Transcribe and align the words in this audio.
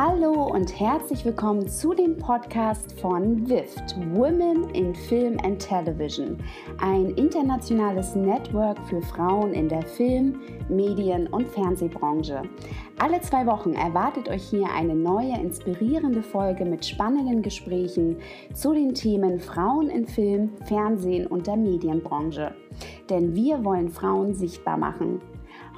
Hallo 0.00 0.44
und 0.44 0.78
herzlich 0.78 1.24
willkommen 1.24 1.66
zu 1.66 1.92
dem 1.92 2.16
Podcast 2.16 3.00
von 3.00 3.48
WIFT, 3.48 3.96
Women 4.14 4.70
in 4.72 4.94
Film 4.94 5.38
and 5.42 5.58
Television, 5.58 6.38
ein 6.80 7.10
internationales 7.16 8.14
Network 8.14 8.78
für 8.86 9.02
Frauen 9.02 9.52
in 9.54 9.68
der 9.68 9.82
Film-, 9.82 10.38
Medien- 10.68 11.26
und 11.26 11.48
Fernsehbranche. 11.48 12.42
Alle 13.00 13.20
zwei 13.22 13.44
Wochen 13.46 13.72
erwartet 13.72 14.28
euch 14.28 14.44
hier 14.44 14.68
eine 14.72 14.94
neue, 14.94 15.34
inspirierende 15.34 16.22
Folge 16.22 16.64
mit 16.64 16.86
spannenden 16.86 17.42
Gesprächen 17.42 18.18
zu 18.54 18.72
den 18.72 18.94
Themen 18.94 19.40
Frauen 19.40 19.90
in 19.90 20.06
Film, 20.06 20.50
Fernsehen 20.66 21.26
und 21.26 21.48
der 21.48 21.56
Medienbranche. 21.56 22.54
Denn 23.10 23.34
wir 23.34 23.64
wollen 23.64 23.88
Frauen 23.88 24.32
sichtbar 24.32 24.76
machen. 24.76 25.20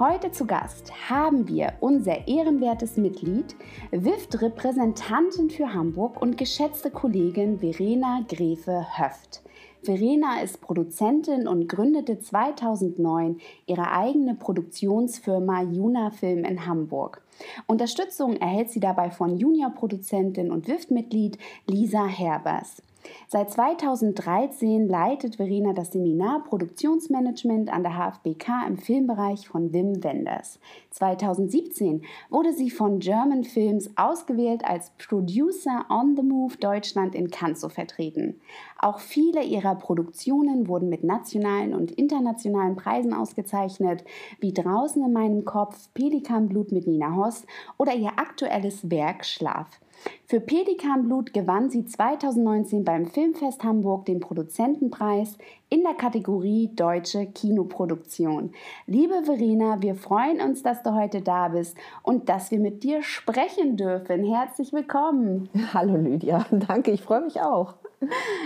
Heute 0.00 0.32
zu 0.32 0.46
Gast 0.46 1.10
haben 1.10 1.46
wir 1.46 1.74
unser 1.80 2.26
ehrenwertes 2.26 2.96
Mitglied, 2.96 3.54
WIFT-Repräsentantin 3.90 5.50
für 5.50 5.74
Hamburg 5.74 6.22
und 6.22 6.38
geschätzte 6.38 6.90
Kollegin 6.90 7.58
Verena 7.58 8.24
Gräfe-Höft. 8.26 9.42
Verena 9.82 10.40
ist 10.40 10.62
Produzentin 10.62 11.46
und 11.46 11.68
gründete 11.68 12.18
2009 12.18 13.42
ihre 13.66 13.90
eigene 13.90 14.36
Produktionsfirma 14.36 15.64
Juna 15.64 16.10
Film 16.12 16.46
in 16.46 16.64
Hamburg. 16.64 17.20
Unterstützung 17.66 18.36
erhält 18.36 18.70
sie 18.70 18.80
dabei 18.80 19.10
von 19.10 19.36
Juniorproduzentin 19.36 20.50
und 20.50 20.66
WIFT-Mitglied 20.66 21.36
Lisa 21.66 22.06
Herbers. 22.06 22.80
Seit 23.28 23.50
2013 23.50 24.88
leitet 24.88 25.36
Verena 25.36 25.72
das 25.72 25.92
Seminar 25.92 26.44
Produktionsmanagement 26.44 27.72
an 27.72 27.82
der 27.82 27.92
HFBK 27.92 28.66
im 28.66 28.76
Filmbereich 28.76 29.48
von 29.48 29.72
Wim 29.72 30.02
Wenders. 30.02 30.58
2017 30.90 32.02
wurde 32.28 32.52
sie 32.52 32.70
von 32.70 32.98
German 32.98 33.44
Films 33.44 33.90
ausgewählt 33.96 34.64
als 34.64 34.90
Producer 34.98 35.86
on 35.88 36.16
the 36.16 36.22
Move 36.22 36.56
Deutschland 36.56 37.14
in 37.14 37.30
Cannes 37.30 37.66
vertreten. 37.68 38.40
Auch 38.78 38.98
viele 38.98 39.42
ihrer 39.42 39.74
Produktionen 39.76 40.68
wurden 40.68 40.88
mit 40.88 41.04
nationalen 41.04 41.74
und 41.74 41.92
internationalen 41.92 42.76
Preisen 42.76 43.14
ausgezeichnet, 43.14 44.04
wie 44.40 44.52
Draußen 44.52 45.04
in 45.04 45.12
meinem 45.12 45.44
Kopf, 45.44 45.88
Pelikanblut 45.94 46.72
mit 46.72 46.86
Nina 46.86 47.14
Hoss 47.14 47.46
oder 47.78 47.94
ihr 47.94 48.18
aktuelles 48.18 48.90
Werk 48.90 49.24
Schlaf. 49.24 49.80
Für 50.26 50.40
Pelikanblut 50.40 51.32
gewann 51.32 51.70
sie 51.70 51.84
2019 51.84 52.84
beim 52.84 53.06
Filmfest 53.06 53.64
Hamburg 53.64 54.06
den 54.06 54.20
Produzentenpreis 54.20 55.36
in 55.68 55.82
der 55.82 55.94
Kategorie 55.94 56.70
Deutsche 56.74 57.26
Kinoproduktion. 57.26 58.52
Liebe 58.86 59.24
Verena, 59.24 59.82
wir 59.82 59.94
freuen 59.94 60.40
uns, 60.40 60.62
dass 60.62 60.82
du 60.82 60.94
heute 60.94 61.20
da 61.20 61.48
bist 61.48 61.76
und 62.02 62.28
dass 62.28 62.50
wir 62.50 62.60
mit 62.60 62.82
dir 62.84 63.02
sprechen 63.02 63.76
dürfen. 63.76 64.24
Herzlich 64.24 64.72
willkommen. 64.72 65.48
Hallo 65.74 65.96
Lydia, 65.96 66.46
danke, 66.50 66.92
ich 66.92 67.02
freue 67.02 67.22
mich 67.22 67.40
auch. 67.40 67.74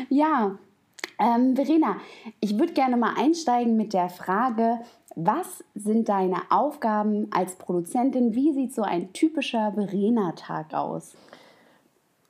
Ja, 0.08 0.58
ähm, 1.18 1.54
Verena, 1.54 1.96
ich 2.40 2.58
würde 2.58 2.72
gerne 2.72 2.96
mal 2.96 3.14
einsteigen 3.16 3.76
mit 3.76 3.92
der 3.92 4.08
Frage, 4.08 4.80
was 5.16 5.62
sind 5.74 6.08
deine 6.08 6.38
Aufgaben 6.50 7.28
als 7.30 7.54
Produzentin? 7.54 8.34
Wie 8.34 8.52
sieht 8.52 8.74
so 8.74 8.82
ein 8.82 9.12
typischer 9.12 9.72
Verena-Tag 9.72 10.74
aus? 10.74 11.14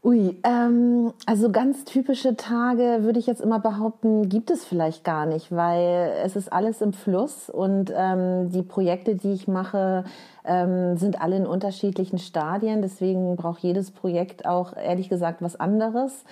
Ui, 0.04 0.36
ähm, 0.42 1.14
also 1.24 1.50
ganz 1.50 1.84
typische 1.84 2.36
Tage 2.36 2.98
würde 3.04 3.18
ich 3.18 3.26
jetzt 3.26 3.40
immer 3.40 3.58
behaupten, 3.58 4.28
gibt 4.28 4.50
es 4.50 4.62
vielleicht 4.62 5.02
gar 5.02 5.24
nicht, 5.24 5.50
weil 5.50 6.12
es 6.22 6.36
ist 6.36 6.52
alles 6.52 6.82
im 6.82 6.92
Fluss 6.92 7.48
und 7.48 7.90
ähm, 7.96 8.50
die 8.50 8.62
Projekte, 8.62 9.14
die 9.14 9.32
ich 9.32 9.48
mache, 9.48 10.04
ähm, 10.44 10.98
sind 10.98 11.22
alle 11.22 11.36
in 11.36 11.46
unterschiedlichen 11.46 12.18
Stadien. 12.18 12.82
Deswegen 12.82 13.36
braucht 13.36 13.62
jedes 13.62 13.92
Projekt 13.92 14.44
auch 14.44 14.76
ehrlich 14.76 15.08
gesagt 15.08 15.40
was 15.40 15.58
anderes. 15.58 16.24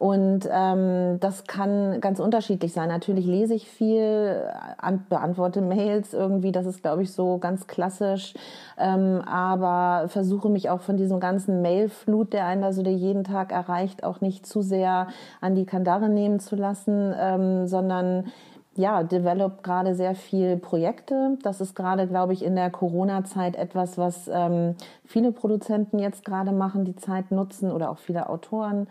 Und 0.00 0.48
ähm, 0.50 1.20
das 1.20 1.44
kann 1.44 2.00
ganz 2.00 2.20
unterschiedlich 2.20 2.72
sein. 2.72 2.88
Natürlich 2.88 3.26
lese 3.26 3.52
ich 3.52 3.68
viel, 3.68 4.50
an, 4.78 5.04
beantworte 5.10 5.60
Mails 5.60 6.14
irgendwie, 6.14 6.52
das 6.52 6.64
ist, 6.64 6.80
glaube 6.80 7.02
ich, 7.02 7.12
so 7.12 7.36
ganz 7.36 7.66
klassisch. 7.66 8.32
Ähm, 8.78 9.20
aber 9.26 10.08
versuche 10.08 10.48
mich 10.48 10.70
auch 10.70 10.80
von 10.80 10.96
diesem 10.96 11.20
ganzen 11.20 11.60
Mailflut, 11.60 12.32
der 12.32 12.46
einen 12.46 12.62
da 12.62 12.72
so 12.72 12.82
der 12.82 12.94
jeden 12.94 13.24
Tag 13.24 13.52
erreicht, 13.52 14.02
auch 14.02 14.22
nicht 14.22 14.46
zu 14.46 14.62
sehr 14.62 15.08
an 15.42 15.54
die 15.54 15.66
Kandare 15.66 16.08
nehmen 16.08 16.40
zu 16.40 16.56
lassen, 16.56 17.14
ähm, 17.20 17.66
sondern 17.66 18.32
ja, 18.76 19.02
develop 19.02 19.62
gerade 19.62 19.94
sehr 19.94 20.14
viel 20.14 20.56
Projekte. 20.56 21.36
Das 21.42 21.60
ist 21.60 21.74
gerade, 21.74 22.06
glaube 22.06 22.32
ich, 22.32 22.42
in 22.42 22.56
der 22.56 22.70
Corona-Zeit 22.70 23.56
etwas, 23.56 23.98
was 23.98 24.30
ähm, 24.32 24.76
viele 25.04 25.32
Produzenten 25.32 25.98
jetzt 25.98 26.24
gerade 26.24 26.52
machen, 26.52 26.84
die 26.84 26.96
Zeit 26.96 27.30
nutzen 27.30 27.70
oder 27.70 27.90
auch 27.90 27.98
viele 27.98 28.30
Autoren 28.30 28.86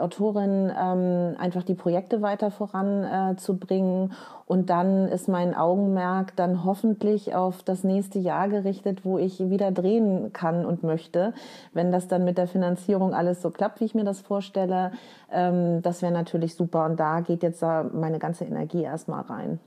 und 0.00 0.06
Autorinnen, 0.06 0.72
ähm, 0.76 1.36
einfach 1.38 1.62
die 1.62 1.74
Projekte 1.74 2.22
weiter 2.22 2.50
voranzubringen. 2.50 4.10
Äh, 4.10 4.14
und 4.46 4.68
dann 4.68 5.06
ist 5.06 5.28
mein 5.28 5.54
Augenmerk 5.54 6.34
dann 6.36 6.64
hoffentlich 6.64 7.34
auf 7.34 7.62
das 7.62 7.84
nächste 7.84 8.18
Jahr 8.18 8.48
gerichtet, 8.48 9.04
wo 9.04 9.18
ich 9.18 9.38
wieder 9.38 9.70
drehen 9.70 10.32
kann 10.32 10.66
und 10.66 10.82
möchte. 10.82 11.34
Wenn 11.72 11.92
das 11.92 12.08
dann 12.08 12.24
mit 12.24 12.36
der 12.36 12.48
Finanzierung 12.48 13.14
alles 13.14 13.42
so 13.42 13.50
klappt, 13.50 13.80
wie 13.80 13.84
ich 13.84 13.94
mir 13.94 14.04
das 14.04 14.20
vorstelle, 14.20 14.92
ähm, 15.30 15.82
das 15.82 16.02
wäre 16.02 16.12
natürlich 16.12 16.54
super. 16.56 16.86
Und 16.86 16.98
da 16.98 17.20
geht 17.20 17.42
jetzt 17.42 17.62
meine 17.62 18.18
ganze 18.18 18.44
Energie 18.44 18.82
erstmal 18.82 19.22
rein. 19.22 19.60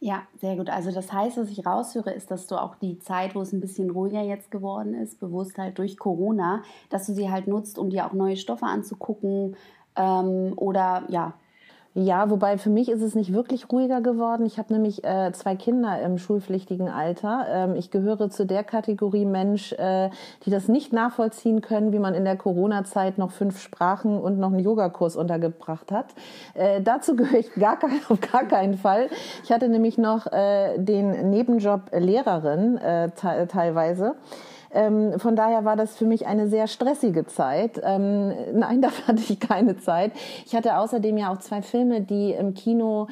Ja, 0.00 0.22
sehr 0.40 0.56
gut. 0.56 0.70
Also 0.70 0.92
das 0.92 1.12
heißt, 1.12 1.36
was 1.38 1.50
ich 1.50 1.66
raushöre, 1.66 2.12
ist, 2.12 2.30
dass 2.30 2.46
du 2.46 2.54
auch 2.56 2.76
die 2.76 3.00
Zeit, 3.00 3.34
wo 3.34 3.40
es 3.40 3.52
ein 3.52 3.60
bisschen 3.60 3.90
ruhiger 3.90 4.22
jetzt 4.22 4.50
geworden 4.50 4.94
ist, 4.94 5.18
bewusst 5.18 5.58
halt 5.58 5.78
durch 5.78 5.98
Corona, 5.98 6.62
dass 6.88 7.06
du 7.06 7.14
sie 7.14 7.30
halt 7.30 7.48
nutzt, 7.48 7.78
um 7.78 7.90
dir 7.90 8.06
auch 8.06 8.12
neue 8.12 8.36
Stoffe 8.36 8.64
anzugucken 8.66 9.56
ähm, 9.96 10.52
oder 10.56 11.02
ja, 11.08 11.34
ja, 11.94 12.30
wobei 12.30 12.58
für 12.58 12.70
mich 12.70 12.88
ist 12.90 13.02
es 13.02 13.14
nicht 13.14 13.32
wirklich 13.32 13.72
ruhiger 13.72 14.00
geworden. 14.00 14.46
Ich 14.46 14.58
habe 14.58 14.72
nämlich 14.72 15.04
äh, 15.04 15.32
zwei 15.32 15.56
Kinder 15.56 16.00
im 16.02 16.18
schulpflichtigen 16.18 16.88
Alter. 16.88 17.46
Ähm, 17.50 17.74
ich 17.76 17.90
gehöre 17.90 18.30
zu 18.30 18.46
der 18.46 18.62
Kategorie 18.62 19.24
Mensch, 19.24 19.72
äh, 19.72 20.10
die 20.44 20.50
das 20.50 20.68
nicht 20.68 20.92
nachvollziehen 20.92 21.60
können, 21.60 21.92
wie 21.92 21.98
man 21.98 22.14
in 22.14 22.24
der 22.24 22.36
Corona-Zeit 22.36 23.18
noch 23.18 23.32
fünf 23.32 23.60
Sprachen 23.60 24.20
und 24.20 24.38
noch 24.38 24.48
einen 24.48 24.60
Yogakurs 24.60 25.16
untergebracht 25.16 25.90
hat. 25.90 26.06
Äh, 26.54 26.82
dazu 26.82 27.16
gehöre 27.16 27.40
ich 27.40 27.52
gar 27.54 27.78
kein, 27.78 28.00
auf 28.08 28.20
gar 28.20 28.44
keinen 28.44 28.76
Fall. 28.76 29.08
Ich 29.42 29.50
hatte 29.50 29.68
nämlich 29.68 29.98
noch 29.98 30.26
äh, 30.26 30.78
den 30.78 31.30
Nebenjob 31.30 31.90
Lehrerin 31.92 32.76
äh, 32.76 33.10
teilweise. 33.10 34.14
Ähm, 34.72 35.18
von 35.18 35.36
daher 35.36 35.64
war 35.64 35.76
das 35.76 35.96
für 35.96 36.04
mich 36.04 36.26
eine 36.26 36.48
sehr 36.48 36.66
stressige 36.66 37.26
Zeit. 37.26 37.80
Ähm, 37.82 38.32
nein, 38.52 38.82
dafür 38.82 39.08
hatte 39.08 39.22
ich 39.28 39.40
keine 39.40 39.76
Zeit. 39.78 40.12
Ich 40.46 40.54
hatte 40.54 40.76
außerdem 40.76 41.16
ja 41.16 41.32
auch 41.32 41.38
zwei 41.38 41.62
Filme, 41.62 42.00
die 42.00 42.32
im 42.32 42.54
Kino 42.54 43.08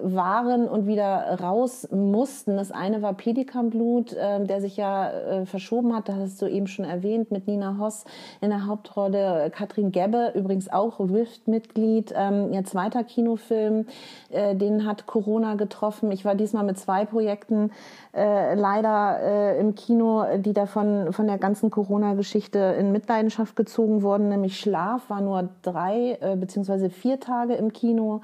waren 0.00 0.68
und 0.68 0.86
wieder 0.86 1.38
raus 1.40 1.88
mussten. 1.90 2.56
Das 2.56 2.70
eine 2.72 3.02
war 3.02 3.14
Pelikanblut, 3.14 4.12
äh, 4.12 4.44
der 4.44 4.60
sich 4.60 4.76
ja 4.76 5.10
äh, 5.10 5.46
verschoben 5.46 5.94
hat, 5.94 6.08
das 6.08 6.16
hast 6.16 6.42
du 6.42 6.46
eben 6.46 6.66
schon 6.66 6.84
erwähnt, 6.84 7.30
mit 7.30 7.46
Nina 7.46 7.76
Hoss 7.78 8.04
in 8.40 8.50
der 8.50 8.66
Hauptrolle, 8.66 9.50
Katrin 9.50 9.92
Gebbe, 9.92 10.32
übrigens 10.34 10.70
auch 10.72 10.98
WIFT-Mitglied, 10.98 12.12
ähm, 12.16 12.52
ihr 12.52 12.64
zweiter 12.64 13.04
Kinofilm, 13.04 13.86
äh, 14.30 14.54
den 14.54 14.86
hat 14.86 15.06
Corona 15.06 15.54
getroffen. 15.54 16.10
Ich 16.10 16.24
war 16.24 16.34
diesmal 16.34 16.64
mit 16.64 16.78
zwei 16.78 17.04
Projekten 17.04 17.70
äh, 18.14 18.54
leider 18.54 19.20
äh, 19.20 19.60
im 19.60 19.74
Kino, 19.74 20.24
die 20.38 20.52
davon 20.52 21.12
von 21.12 21.26
der 21.26 21.38
ganzen 21.38 21.70
Corona-Geschichte 21.70 22.58
in 22.78 22.92
Mitleidenschaft 22.92 23.56
gezogen 23.56 24.02
wurden, 24.02 24.28
nämlich 24.28 24.58
Schlaf 24.58 25.10
war 25.10 25.20
nur 25.20 25.48
drei 25.62 26.18
äh, 26.20 26.36
beziehungsweise 26.36 26.90
vier 26.90 27.20
Tage 27.20 27.54
im 27.54 27.72
Kino 27.72 28.20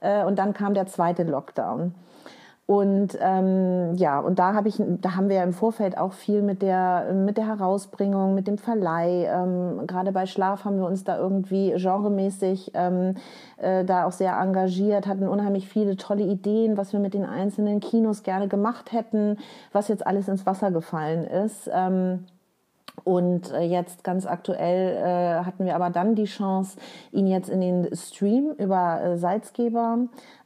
äh, 0.00 0.24
und 0.24 0.38
dann 0.38 0.52
kam 0.52 0.74
der 0.74 0.86
zweite 0.86 1.13
Lockdown. 1.22 1.94
Und 2.66 3.18
ähm, 3.20 3.94
ja, 3.96 4.18
und 4.20 4.38
da 4.38 4.54
habe 4.54 4.68
ich, 4.68 4.82
da 5.02 5.16
haben 5.16 5.28
wir 5.28 5.36
ja 5.36 5.42
im 5.42 5.52
Vorfeld 5.52 5.98
auch 5.98 6.14
viel 6.14 6.40
mit 6.40 6.62
der 6.62 7.12
mit 7.12 7.36
der 7.36 7.46
Herausbringung, 7.46 8.34
mit 8.34 8.46
dem 8.46 8.56
Verleih. 8.56 9.26
Ähm, 9.26 9.86
Gerade 9.86 10.12
bei 10.12 10.24
Schlaf 10.24 10.64
haben 10.64 10.78
wir 10.78 10.86
uns 10.86 11.04
da 11.04 11.18
irgendwie 11.18 11.74
genremäßig 11.76 12.70
ähm, 12.72 13.16
äh, 13.58 13.84
da 13.84 14.06
auch 14.06 14.12
sehr 14.12 14.38
engagiert, 14.38 15.06
hatten 15.06 15.28
unheimlich 15.28 15.68
viele 15.68 15.98
tolle 15.98 16.24
Ideen, 16.24 16.78
was 16.78 16.94
wir 16.94 17.00
mit 17.00 17.12
den 17.12 17.26
einzelnen 17.26 17.80
Kinos 17.80 18.22
gerne 18.22 18.48
gemacht 18.48 18.92
hätten, 18.92 19.36
was 19.72 19.88
jetzt 19.88 20.06
alles 20.06 20.28
ins 20.28 20.46
Wasser 20.46 20.70
gefallen 20.70 21.24
ist. 21.24 21.70
Ähm, 21.70 22.24
und 23.02 23.52
äh, 23.52 23.62
jetzt 23.62 24.04
ganz 24.04 24.26
aktuell 24.26 24.96
äh, 24.96 25.44
hatten 25.44 25.64
wir 25.64 25.74
aber 25.74 25.90
dann 25.90 26.14
die 26.14 26.24
Chance, 26.24 26.78
ihn 27.12 27.26
jetzt 27.26 27.50
in 27.50 27.60
den 27.60 27.94
Stream 27.94 28.52
über 28.56 29.00
äh, 29.02 29.16
Salzgeber 29.18 29.98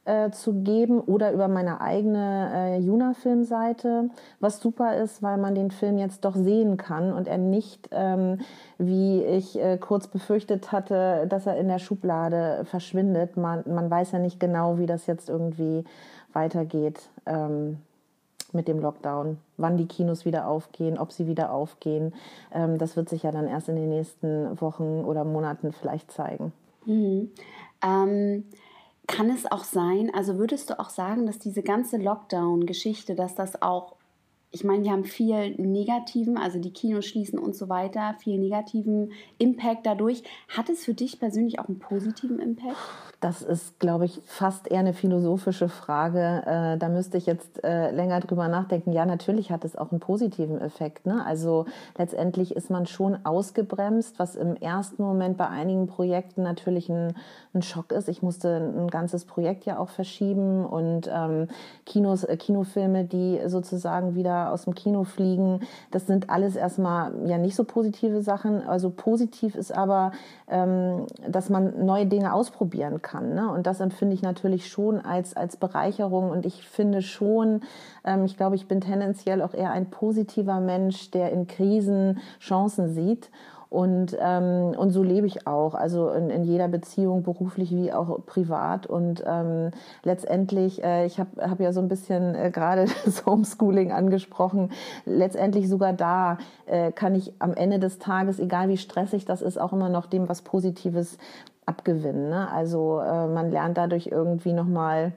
äh, 0.07 0.31
zu 0.31 0.63
geben 0.63 1.01
oder 1.01 1.33
über 1.33 1.49
meine 1.49 1.81
eigene 1.81 2.51
äh, 2.53 2.79
Juna-Filmseite, 2.79 4.09
was 4.41 4.61
super 4.61 4.97
ist, 4.97 5.23
weil 5.23 5.37
man 5.37 5.55
den 5.55 5.71
Film 5.71 5.99
jetzt 5.99 6.25
doch 6.25 6.35
sehen 6.35 6.79
kann 6.79 7.13
und 7.13 7.29
er 7.29 7.39
nicht, 7.39 7.91
ähm, 7.93 8.39
wie 8.79 9.23
ich 9.23 9.61
äh, 9.61 9.77
kurz 9.77 10.09
befürchtet 10.09 10.73
hatte, 10.73 11.27
dass 11.29 11.47
er 11.47 11.59
in 11.59 11.69
der 11.69 11.79
Schublade 11.79 12.65
verschwindet. 12.65 13.37
Man, 13.37 13.63
man 13.67 13.91
weiß 13.91 14.13
ja 14.13 14.19
nicht 14.19 14.41
genau, 14.41 14.79
wie 14.79 14.87
das 14.87 15.07
jetzt 15.07 15.29
irgendwie 15.29 15.85
weitergeht. 16.33 17.11
Ähm, 17.27 17.79
mit 18.53 18.69
dem 18.69 18.81
Lockdown. 18.81 19.39
Wann 19.57 19.77
die 19.77 19.87
Kinos 19.87 20.25
wieder 20.25 20.47
aufgehen, 20.47 20.99
ob 20.99 21.13
sie 21.13 21.27
wieder 21.27 21.53
aufgehen, 21.53 22.15
ähm, 22.53 22.79
das 22.79 22.97
wird 22.97 23.09
sich 23.09 23.23
ja 23.23 23.33
dann 23.33 23.47
erst 23.47 23.69
in 23.69 23.77
den 23.77 23.91
nächsten 23.91 24.61
Wochen 24.61 25.05
oder 25.05 25.25
Monaten 25.25 25.73
vielleicht 25.73 26.11
zeigen. 26.11 26.53
Mhm. 26.85 27.31
Ähm, 27.83 28.45
kann 29.07 29.31
es 29.31 29.51
auch 29.51 29.65
sein, 29.65 30.13
also 30.15 30.39
würdest 30.39 30.71
du 30.71 30.79
auch 30.79 30.91
sagen, 30.91 31.27
dass 31.27 31.39
diese 31.39 31.63
ganze 31.63 31.97
Lockdown-Geschichte, 31.97 33.15
dass 33.15 33.35
das 33.35 33.63
auch 33.63 33.98
ich 34.51 34.65
meine, 34.65 34.83
wir 34.83 34.93
haben 34.93 35.05
viel 35.05 35.55
negativen, 35.57 36.39
also 36.39 36.59
die 36.59 36.73
Kinos 36.73 37.05
schließen 37.05 37.39
und 37.39 37.55
so 37.55 37.69
weiter, 37.69 38.15
viel 38.19 38.39
negativen 38.39 39.13
Impact 39.37 39.85
dadurch. 39.85 40.23
Hat 40.49 40.71
es 40.71 40.85
für 40.85 40.95
dich 40.95 41.21
persönlich 41.21 41.59
auch 41.59 41.69
einen 41.69 41.79
positiven 41.79 42.39
Impact? 42.39 42.77
Das 43.21 43.43
ist, 43.43 43.79
glaube 43.79 44.07
ich, 44.07 44.21
fast 44.25 44.71
eher 44.71 44.79
eine 44.79 44.95
philosophische 44.95 45.69
Frage. 45.69 46.43
Äh, 46.47 46.79
da 46.79 46.89
müsste 46.89 47.19
ich 47.19 47.27
jetzt 47.27 47.63
äh, 47.63 47.91
länger 47.91 48.21
drüber 48.21 48.49
nachdenken. 48.49 48.93
Ja, 48.93 49.05
natürlich 49.05 49.51
hat 49.51 49.67
es 49.67 49.77
auch 49.77 49.91
einen 49.91 50.01
positiven 50.01 50.59
Effekt. 50.61 51.05
Ne? 51.05 51.27
Also 51.27 51.67
letztendlich 51.99 52.57
ist 52.57 52.71
man 52.71 52.87
schon 52.87 53.27
ausgebremst, 53.27 54.19
was 54.19 54.35
im 54.35 54.57
ersten 54.57 55.03
Moment 55.03 55.37
bei 55.37 55.49
einigen 55.49 55.89
Projekten 55.89 56.43
natürlich 56.43 56.89
ein, 56.89 57.15
ein 57.59 57.63
Schock 57.63 57.93
ist. 57.93 58.09
Ich 58.09 58.23
musste 58.23 58.57
ein 58.57 58.89
ganzes 58.89 59.25
Projekt 59.25 59.65
ja 59.65 59.79
auch 59.79 59.89
verschieben 59.89 60.65
und 60.65 61.11
ähm, 61.13 61.49
Kinos, 61.85 62.25
äh, 62.25 62.37
Kinofilme, 62.37 63.05
die 63.05 63.41
sozusagen 63.47 64.15
wieder 64.15 64.53
aus 64.53 64.65
dem 64.65 64.75
Kino 64.75 65.05
fliegen, 65.05 65.61
das 65.91 66.07
sind 66.07 66.31
alles 66.31 66.57
erstmal 66.57 67.13
ja 67.27 67.39
nicht 67.39 67.57
so 67.57 67.65
positive 67.65 68.23
Sachen. 68.23 68.67
Also 68.67 68.91
positiv 68.91 69.55
ist 69.55 69.77
aber, 69.77 70.13
ähm, 70.49 71.07
dass 71.29 71.51
man 71.51 71.85
neue 71.85 72.07
Dinge 72.07 72.33
ausprobieren 72.33 73.03
kann. 73.03 73.35
Ne? 73.35 73.51
Und 73.51 73.67
das 73.67 73.81
empfinde 73.81 74.15
ich 74.15 74.23
natürlich 74.23 74.69
schon 74.69 75.01
als, 75.01 75.37
als 75.37 75.57
Bereicherung. 75.57 76.31
Und 76.31 76.47
ich 76.47 76.67
finde 76.67 77.03
schon, 77.03 77.61
ähm, 78.05 78.25
ich 78.25 78.37
glaube, 78.37 78.57
ich 78.57 78.69
bin 78.69 78.81
tendenziell 78.81 79.43
auch 79.43 79.55
eher 79.55 79.73
ein 79.73 79.91
positiver 79.91 80.61
Mensch, 80.61 81.11
der 81.11 81.33
in 81.33 81.47
Krisen 81.47 82.21
Chancen 82.41 82.95
sieht. 82.95 83.31
Und, 83.71 84.17
ähm, 84.19 84.75
und 84.79 84.91
so 84.93 85.03
lebe 85.03 85.27
ich 85.27 85.47
auch, 85.47 85.75
also 85.75 86.09
in, 86.11 86.31
in 86.31 86.45
jeder 86.45 86.69
Beziehung, 86.69 87.23
beruflich 87.23 87.71
wie 87.71 87.93
auch 87.93 88.25
privat. 88.25 88.87
Und 88.87 89.23
ähm, 89.27 89.73
letztendlich, 90.05 90.83
äh, 90.83 91.05
ich 91.05 91.21
habe 91.21 91.51
hab 91.51 91.61
ja 91.61 91.73
so 91.73 91.81
ein 91.81 91.89
bisschen 91.89 92.35
äh, 92.35 92.51
gerade 92.51 92.87
das 93.05 93.27
Homeschooling 93.27 93.93
angesprochen, 93.93 94.71
letztendlich 95.05 95.69
sogar 95.69 95.93
da 95.93 96.39
äh, 96.67 96.93
kann 96.93 97.15
ich 97.15 97.35
am 97.41 97.53
Ende 97.53 97.79
des 97.79 97.99
Tages, 97.99 98.39
egal 98.39 98.69
wie 98.69 98.79
stressig 98.79 99.27
das 99.27 99.43
ist, 99.43 99.59
auch 99.59 99.75
immer 99.75 99.91
noch 99.91 100.07
dem 100.07 100.29
was 100.31 100.41
Positives 100.41 101.19
abgewinnen. 101.67 102.31
Ne? 102.31 102.51
Also 102.51 103.01
äh, 103.01 103.27
man 103.27 103.51
lernt 103.51 103.77
dadurch 103.77 104.07
irgendwie 104.07 104.55
nochmal 104.55 105.13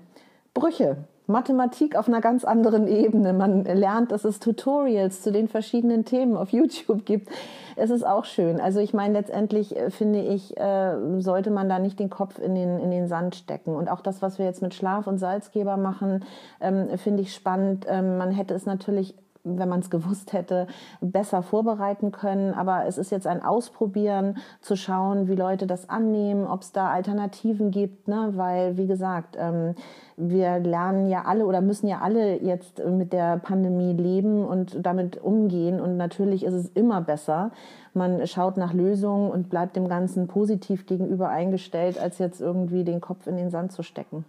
Brüche. 0.54 0.98
Mathematik 1.28 1.96
auf 1.96 2.10
einer 2.10 2.20
ganz 2.20 2.44
anderen 2.44 2.88
Ebene. 2.88 3.32
Man 3.32 3.64
lernt, 3.64 4.12
dass 4.12 4.26
es 4.26 4.40
Tutorials 4.40 5.22
zu 5.22 5.32
den 5.32 5.48
verschiedenen 5.48 6.04
Themen 6.04 6.36
auf 6.36 6.50
YouTube 6.50 7.06
gibt. 7.06 7.30
Es 7.76 7.90
ist 7.90 8.06
auch 8.06 8.26
schön. 8.26 8.60
Also 8.60 8.80
ich 8.80 8.94
meine, 8.94 9.14
letztendlich 9.14 9.76
äh, 9.76 9.90
finde 9.90 10.22
ich, 10.22 10.58
äh, 10.58 10.96
sollte 11.20 11.52
man 11.52 11.70
da 11.70 11.80
nicht 11.80 12.00
den 12.00 12.10
Kopf 12.10 12.40
in 12.40 12.56
den, 12.56 12.80
in 12.80 12.92
den 12.92 13.08
Sand 13.08 13.36
stecken. 13.36 13.76
Und 13.76 13.90
auch 13.90 14.02
das, 14.02 14.22
was 14.22 14.40
wir 14.40 14.46
jetzt 14.46 14.62
mit 14.62 14.74
Schlaf 14.74 15.08
und 15.08 15.18
Salzgeber 15.18 15.78
machen, 15.78 16.26
ähm, 16.60 16.98
finde 16.98 17.22
ich 17.22 17.34
spannend. 17.34 17.86
Ähm, 17.88 18.18
man 18.18 18.32
hätte 18.32 18.54
es 18.54 18.66
natürlich 18.66 19.16
wenn 19.44 19.70
man 19.70 19.80
es 19.80 19.90
gewusst 19.90 20.34
hätte, 20.34 20.68
besser 21.02 21.42
vorbereiten 21.42 22.12
können. 22.12 22.54
Aber 22.54 22.86
es 22.86 22.98
ist 22.98 23.12
jetzt 23.12 23.28
ein 23.28 23.44
Ausprobieren, 23.44 24.38
zu 24.62 24.76
schauen, 24.76 25.28
wie 25.28 25.36
Leute 25.36 25.68
das 25.68 25.90
annehmen, 25.90 26.46
ob 26.46 26.62
es 26.62 26.72
da 26.72 26.90
Alternativen 26.90 27.72
gibt, 27.72 28.08
ne? 28.08 28.34
weil, 28.36 28.78
wie 28.78 28.88
gesagt, 28.88 29.36
ähm, 29.40 29.76
wir 30.18 30.60
lernen 30.60 31.08
ja 31.10 31.24
alle 31.26 31.46
oder 31.46 31.62
müssen 31.62 31.88
ja 31.88 32.02
alle 32.02 32.42
jetzt 32.42 32.80
mit 32.86 33.14
der 33.14 33.38
Pandemie 33.38 33.94
leben 33.94 34.46
und 34.46 34.86
damit 34.86 35.22
umgehen. 35.22 35.80
Und 35.80 35.98
natürlich 35.98 36.44
ist 36.44 36.54
es 36.54 36.70
immer 36.70 37.02
besser. 37.02 37.52
Man 37.94 38.26
schaut 38.28 38.58
nach 38.58 38.74
Lösungen 38.74 39.32
und 39.32 39.50
bleibt 39.50 39.76
dem 39.76 39.88
Ganzen 39.88 40.28
positiv 40.28 40.86
gegenüber 40.86 41.30
eingestellt, 41.30 42.00
als 42.00 42.20
jetzt 42.20 42.40
irgendwie 42.40 42.84
den 42.84 43.02
Kopf 43.02 43.28
in 43.28 43.38
den 43.38 43.50
Sand 43.50 43.72
zu 43.72 43.84
stecken. 43.84 44.26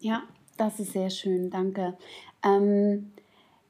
Ja, 0.00 0.22
das 0.56 0.78
ist 0.80 0.92
sehr 0.92 1.10
schön, 1.10 1.50
danke. 1.50 1.94
Ähm 2.44 3.12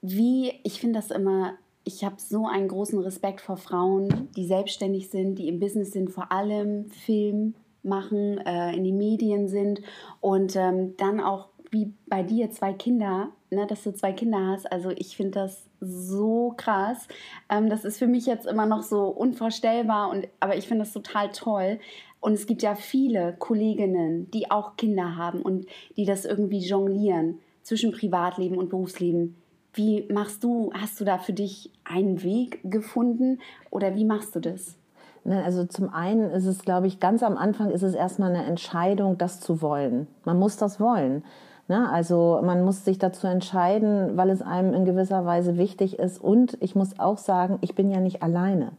wie, 0.02 0.52
ich 0.64 0.80
finde 0.80 0.98
das 0.98 1.10
immer, 1.10 1.54
ich 1.84 2.04
habe 2.04 2.16
so 2.18 2.46
einen 2.46 2.68
großen 2.68 2.98
Respekt 2.98 3.40
vor 3.40 3.56
Frauen, 3.56 4.28
die 4.36 4.46
selbstständig 4.46 5.10
sind, 5.10 5.36
die 5.36 5.48
im 5.48 5.60
Business 5.60 5.92
sind, 5.92 6.10
vor 6.10 6.30
allem 6.30 6.90
Film 6.90 7.54
machen, 7.82 8.38
äh, 8.38 8.74
in 8.76 8.84
den 8.84 8.98
Medien 8.98 9.48
sind 9.48 9.80
und 10.20 10.54
ähm, 10.56 10.94
dann 10.96 11.20
auch 11.20 11.48
wie 11.70 11.92
bei 12.06 12.22
dir 12.22 12.50
zwei 12.50 12.72
Kinder, 12.74 13.30
ne, 13.50 13.66
dass 13.66 13.82
du 13.82 13.94
zwei 13.94 14.12
Kinder 14.12 14.46
hast. 14.48 14.70
Also 14.70 14.90
ich 14.90 15.16
finde 15.16 15.40
das 15.40 15.64
so 15.80 16.52
krass. 16.56 17.08
Ähm, 17.48 17.70
das 17.70 17.84
ist 17.84 17.98
für 17.98 18.06
mich 18.06 18.26
jetzt 18.26 18.46
immer 18.46 18.66
noch 18.66 18.82
so 18.82 19.06
unvorstellbar, 19.06 20.10
und, 20.10 20.28
aber 20.38 20.56
ich 20.56 20.68
finde 20.68 20.84
das 20.84 20.92
total 20.92 21.30
toll. 21.30 21.80
Und 22.20 22.34
es 22.34 22.46
gibt 22.46 22.62
ja 22.62 22.74
viele 22.76 23.34
Kolleginnen, 23.38 24.30
die 24.30 24.50
auch 24.50 24.76
Kinder 24.76 25.16
haben 25.16 25.42
und 25.42 25.66
die 25.96 26.04
das 26.04 26.24
irgendwie 26.24 26.60
jonglieren 26.60 27.40
zwischen 27.62 27.90
Privatleben 27.90 28.58
und 28.58 28.68
Berufsleben. 28.68 29.41
Wie 29.74 30.06
machst 30.12 30.44
du, 30.44 30.70
hast 30.74 31.00
du 31.00 31.04
da 31.04 31.18
für 31.18 31.32
dich 31.32 31.70
einen 31.84 32.22
Weg 32.22 32.60
gefunden 32.64 33.38
oder 33.70 33.94
wie 33.94 34.04
machst 34.04 34.34
du 34.34 34.40
das? 34.40 34.76
Ne, 35.24 35.42
also 35.44 35.64
zum 35.64 35.88
einen 35.88 36.30
ist 36.30 36.46
es, 36.46 36.62
glaube 36.62 36.88
ich, 36.88 36.98
ganz 36.98 37.22
am 37.22 37.36
Anfang 37.36 37.70
ist 37.70 37.82
es 37.82 37.94
erstmal 37.94 38.34
eine 38.34 38.44
Entscheidung, 38.44 39.18
das 39.18 39.40
zu 39.40 39.62
wollen. 39.62 40.08
Man 40.24 40.38
muss 40.38 40.56
das 40.56 40.80
wollen. 40.80 41.22
Ne? 41.68 41.88
Also 41.90 42.40
man 42.42 42.64
muss 42.64 42.84
sich 42.84 42.98
dazu 42.98 43.26
entscheiden, 43.26 44.16
weil 44.16 44.30
es 44.30 44.42
einem 44.42 44.74
in 44.74 44.84
gewisser 44.84 45.24
Weise 45.24 45.56
wichtig 45.56 45.98
ist. 45.98 46.18
Und 46.20 46.58
ich 46.60 46.74
muss 46.74 46.98
auch 46.98 47.18
sagen, 47.18 47.58
ich 47.60 47.74
bin 47.74 47.90
ja 47.90 48.00
nicht 48.00 48.22
alleine. 48.22 48.72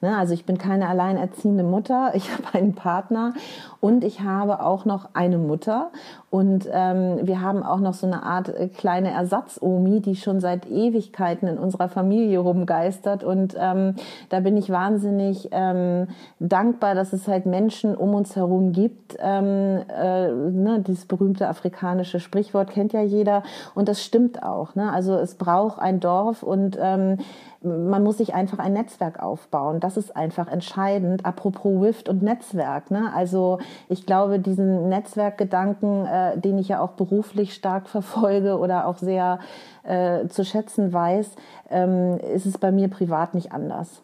Ne? 0.00 0.16
Also 0.16 0.34
ich 0.34 0.46
bin 0.46 0.58
keine 0.58 0.88
alleinerziehende 0.88 1.62
Mutter, 1.62 2.10
ich 2.14 2.30
habe 2.32 2.54
einen 2.54 2.74
Partner 2.74 3.34
und 3.80 4.04
ich 4.04 4.20
habe 4.20 4.62
auch 4.62 4.84
noch 4.84 5.10
eine 5.14 5.38
Mutter 5.38 5.90
und 6.30 6.68
ähm, 6.72 7.20
wir 7.22 7.40
haben 7.40 7.62
auch 7.62 7.80
noch 7.80 7.94
so 7.94 8.06
eine 8.06 8.22
Art 8.22 8.48
äh, 8.48 8.68
kleine 8.68 9.10
Ersatzomi, 9.10 10.00
die 10.00 10.16
schon 10.16 10.40
seit 10.40 10.66
Ewigkeiten 10.66 11.48
in 11.48 11.58
unserer 11.58 11.88
Familie 11.88 12.38
rumgeistert 12.38 13.24
und 13.24 13.56
ähm, 13.58 13.96
da 14.28 14.40
bin 14.40 14.56
ich 14.56 14.70
wahnsinnig 14.70 15.48
ähm, 15.52 16.08
dankbar, 16.38 16.94
dass 16.94 17.12
es 17.12 17.28
halt 17.28 17.46
Menschen 17.46 17.96
um 17.96 18.14
uns 18.14 18.36
herum 18.36 18.72
gibt. 18.72 19.16
Ähm, 19.18 19.82
äh, 19.88 20.28
ne, 20.32 20.82
dieses 20.86 21.06
berühmte 21.06 21.48
afrikanische 21.48 22.20
Sprichwort 22.20 22.70
kennt 22.70 22.92
ja 22.92 23.02
jeder 23.02 23.42
und 23.74 23.88
das 23.88 24.02
stimmt 24.02 24.42
auch. 24.42 24.74
Ne? 24.74 24.92
Also 24.92 25.14
es 25.16 25.34
braucht 25.34 25.78
ein 25.78 26.00
Dorf 26.00 26.42
und 26.42 26.78
ähm, 26.80 27.18
man 27.62 28.02
muss 28.02 28.18
sich 28.18 28.34
einfach 28.34 28.58
ein 28.58 28.72
Netzwerk 28.72 29.22
aufbauen. 29.22 29.80
Das 29.80 29.96
ist 29.96 30.16
einfach 30.16 30.48
entscheidend. 30.48 31.26
Apropos 31.26 31.80
WIFT 31.80 32.08
und 32.08 32.22
Netzwerk. 32.22 32.90
Ne? 32.90 33.12
Also 33.14 33.58
ich 33.88 34.06
glaube, 34.06 34.38
diesen 34.38 34.88
Netzwerkgedanken, 34.88 36.06
äh, 36.06 36.38
den 36.38 36.58
ich 36.58 36.68
ja 36.68 36.80
auch 36.80 36.92
beruflich 36.92 37.54
stark 37.54 37.88
verfolge 37.88 38.58
oder 38.58 38.86
auch 38.86 38.96
sehr 38.96 39.40
äh, 39.82 40.26
zu 40.28 40.44
schätzen 40.44 40.92
weiß, 40.92 41.36
ähm, 41.68 42.18
ist 42.18 42.46
es 42.46 42.56
bei 42.56 42.72
mir 42.72 42.88
privat 42.88 43.34
nicht 43.34 43.52
anders. 43.52 44.02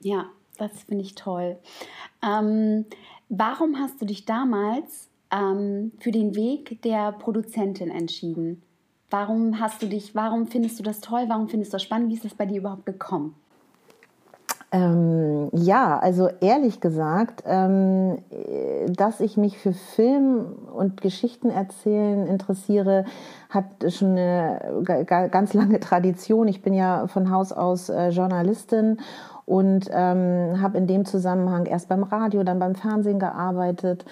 Ja, 0.00 0.26
das 0.58 0.84
finde 0.84 1.02
ich 1.02 1.14
toll. 1.14 1.56
Ähm, 2.22 2.84
warum 3.28 3.76
hast 3.78 4.00
du 4.00 4.06
dich 4.06 4.26
damals 4.26 5.08
ähm, 5.32 5.92
für 5.98 6.12
den 6.12 6.36
Weg 6.36 6.82
der 6.82 7.12
Produzentin 7.12 7.90
entschieden? 7.90 8.62
Warum 9.14 9.60
hast 9.60 9.80
du 9.80 9.86
dich, 9.86 10.16
warum 10.16 10.48
findest 10.48 10.80
du 10.80 10.82
das 10.82 10.98
toll? 10.98 11.26
Warum 11.28 11.46
findest 11.46 11.72
du 11.72 11.76
das 11.76 11.84
spannend? 11.84 12.08
Wie 12.08 12.14
ist 12.14 12.24
das 12.24 12.34
bei 12.34 12.46
dir 12.46 12.58
überhaupt 12.58 12.84
gekommen? 12.84 13.36
Ähm, 14.72 15.50
ja, 15.52 16.00
also 16.00 16.28
ehrlich 16.40 16.80
gesagt, 16.80 17.44
ähm, 17.46 18.18
dass 18.88 19.20
ich 19.20 19.36
mich 19.36 19.56
für 19.56 19.72
Film 19.72 20.46
und 20.74 21.00
Geschichten 21.00 21.48
erzählen 21.48 22.26
interessiere, 22.26 23.04
hat 23.50 23.66
schon 23.86 24.18
eine 24.18 24.82
ganz 25.30 25.54
lange 25.54 25.78
Tradition. 25.78 26.48
Ich 26.48 26.60
bin 26.60 26.74
ja 26.74 27.06
von 27.06 27.30
Haus 27.30 27.52
aus 27.52 27.90
äh, 27.90 28.08
Journalistin 28.08 28.98
und 29.44 29.88
ähm, 29.92 30.60
habe 30.60 30.76
in 30.76 30.88
dem 30.88 31.04
Zusammenhang 31.04 31.66
erst 31.66 31.88
beim 31.88 32.02
Radio, 32.02 32.42
dann 32.42 32.58
beim 32.58 32.74
Fernsehen 32.74 33.20
gearbeitet 33.20 34.06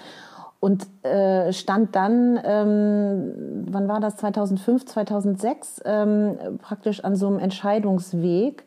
und 0.63 0.87
äh, 1.03 1.51
stand 1.51 1.93
dann, 1.93 2.39
ähm, 2.41 3.65
wann 3.69 3.89
war 3.89 3.99
das, 3.99 4.15
2005, 4.15 4.85
2006, 4.85 5.81
ähm, 5.83 6.37
praktisch 6.61 7.03
an 7.03 7.17
so 7.17 7.27
einem 7.27 7.39
Entscheidungsweg 7.39 8.63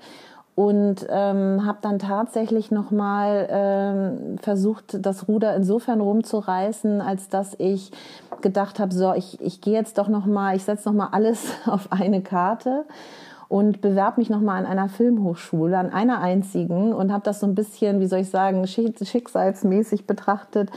und 0.54 1.06
ähm, 1.08 1.64
habe 1.64 1.78
dann 1.80 1.98
tatsächlich 1.98 2.70
nochmal 2.70 3.48
ähm, 3.50 4.36
versucht, 4.42 5.06
das 5.06 5.26
Ruder 5.26 5.56
insofern 5.56 6.02
rumzureißen, 6.02 7.00
als 7.00 7.30
dass 7.30 7.54
ich 7.58 7.92
gedacht 8.42 8.78
habe, 8.78 8.92
so, 8.92 9.14
ich, 9.14 9.40
ich 9.40 9.62
gehe 9.62 9.72
jetzt 9.72 9.96
doch 9.96 10.08
nochmal, 10.08 10.54
ich 10.54 10.64
setze 10.64 10.90
nochmal 10.90 11.08
alles 11.12 11.46
auf 11.66 11.90
eine 11.92 12.20
Karte 12.20 12.84
und 13.48 13.80
bewerbe 13.80 14.20
mich 14.20 14.28
nochmal 14.28 14.58
an 14.58 14.66
einer 14.66 14.90
Filmhochschule, 14.90 15.78
an 15.78 15.88
einer 15.94 16.20
einzigen 16.20 16.92
und 16.92 17.10
habe 17.10 17.24
das 17.24 17.40
so 17.40 17.46
ein 17.46 17.54
bisschen, 17.54 18.00
wie 18.00 18.06
soll 18.06 18.18
ich 18.18 18.28
sagen, 18.28 18.66
schicksalsmäßig 18.66 20.06
betrachtet 20.06 20.70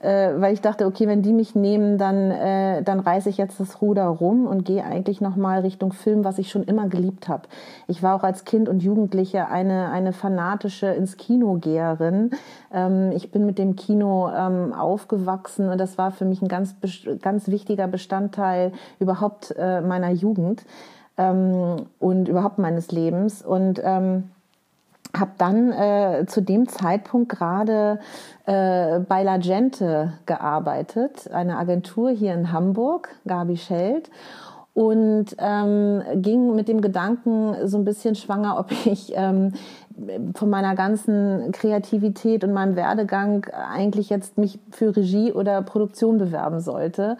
äh, 0.00 0.32
weil 0.36 0.52
ich 0.54 0.60
dachte, 0.60 0.86
okay, 0.86 1.06
wenn 1.06 1.22
die 1.22 1.32
mich 1.32 1.54
nehmen, 1.54 1.98
dann, 1.98 2.30
äh, 2.30 2.82
dann 2.82 3.00
reiße 3.00 3.28
ich 3.28 3.36
jetzt 3.36 3.60
das 3.60 3.80
Ruder 3.80 4.06
rum 4.06 4.46
und 4.46 4.64
gehe 4.64 4.84
eigentlich 4.84 5.20
nochmal 5.20 5.60
Richtung 5.60 5.92
Film, 5.92 6.24
was 6.24 6.38
ich 6.38 6.50
schon 6.50 6.64
immer 6.64 6.88
geliebt 6.88 7.28
habe. 7.28 7.44
Ich 7.86 8.02
war 8.02 8.16
auch 8.16 8.22
als 8.22 8.44
Kind 8.44 8.68
und 8.68 8.82
Jugendliche 8.82 9.48
eine, 9.48 9.90
eine 9.90 10.12
fanatische 10.12 10.86
ins 10.86 11.16
Kino 11.16 11.58
Geherin. 11.60 12.30
Ähm, 12.72 13.12
ich 13.12 13.30
bin 13.30 13.46
mit 13.46 13.58
dem 13.58 13.76
Kino 13.76 14.30
ähm, 14.36 14.72
aufgewachsen 14.72 15.68
und 15.68 15.78
das 15.78 15.98
war 15.98 16.10
für 16.10 16.24
mich 16.24 16.42
ein 16.42 16.48
ganz, 16.48 16.74
ganz 17.22 17.48
wichtiger 17.48 17.88
Bestandteil 17.88 18.72
überhaupt 18.98 19.54
äh, 19.56 19.80
meiner 19.80 20.10
Jugend 20.10 20.64
ähm, 21.18 21.86
und 21.98 22.28
überhaupt 22.28 22.58
meines 22.58 22.90
Lebens. 22.90 23.42
Und 23.42 23.80
ähm, 23.84 24.30
habe 25.18 25.32
dann 25.38 25.72
äh, 25.72 26.26
zu 26.26 26.40
dem 26.40 26.68
Zeitpunkt 26.68 27.28
gerade 27.30 27.98
äh, 28.46 29.00
bei 29.00 29.22
La 29.22 29.38
Gente 29.38 30.12
gearbeitet, 30.26 31.30
eine 31.32 31.56
Agentur 31.58 32.10
hier 32.10 32.34
in 32.34 32.52
Hamburg, 32.52 33.08
Gabi 33.26 33.56
Scheld 33.56 34.10
und 34.76 35.34
ähm, 35.38 36.02
ging 36.16 36.54
mit 36.54 36.68
dem 36.68 36.82
Gedanken 36.82 37.66
so 37.66 37.78
ein 37.78 37.84
bisschen 37.84 38.14
schwanger, 38.14 38.58
ob 38.58 38.70
ich 38.86 39.12
ähm, 39.16 39.54
von 40.34 40.50
meiner 40.50 40.74
ganzen 40.74 41.50
Kreativität 41.52 42.44
und 42.44 42.52
meinem 42.52 42.76
Werdegang 42.76 43.46
eigentlich 43.46 44.10
jetzt 44.10 44.36
mich 44.36 44.58
für 44.70 44.94
Regie 44.94 45.32
oder 45.32 45.62
Produktion 45.62 46.18
bewerben 46.18 46.60
sollte. 46.60 47.16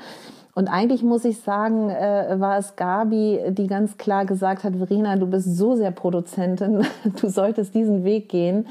Und 0.57 0.69
eigentlich 0.69 1.03
muss 1.03 1.27
ich 1.27 1.43
sagen, 1.43 1.91
äh, 1.91 2.41
war 2.41 2.57
es 2.57 2.77
Gabi, 2.77 3.41
die 3.51 3.67
ganz 3.67 3.99
klar 3.99 4.25
gesagt 4.25 4.65
hat, 4.65 4.75
Verena, 4.75 5.17
du 5.17 5.27
bist 5.27 5.55
so 5.55 5.77
sehr 5.77 5.91
Produzentin, 5.91 6.83
du 7.21 7.29
solltest 7.29 7.75
diesen 7.75 8.05
Weg 8.05 8.31
gehen. 8.31 8.67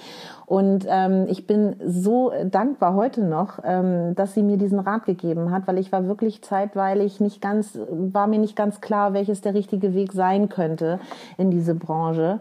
Und 0.48 0.88
ähm, 0.90 1.28
ich 1.30 1.46
bin 1.46 1.76
so 1.86 2.32
dankbar 2.44 2.96
heute 2.96 3.22
noch, 3.22 3.60
ähm, 3.64 4.16
dass 4.16 4.34
sie 4.34 4.42
mir 4.42 4.58
diesen 4.58 4.80
Rat 4.80 5.06
gegeben 5.06 5.52
hat, 5.52 5.68
weil 5.68 5.78
ich 5.78 5.92
war 5.92 6.08
wirklich 6.08 6.42
zeitweilig 6.42 7.20
nicht 7.20 7.40
ganz, 7.40 7.78
war 7.92 8.26
mir 8.26 8.40
nicht 8.40 8.56
ganz 8.56 8.82
klar, 8.82 9.14
welches 9.14 9.42
der 9.42 9.54
richtige 9.54 9.94
Weg 9.94 10.12
sein 10.12 10.50
könnte 10.50 11.00
in 11.38 11.52
diese 11.52 11.76
Branche. 11.76 12.40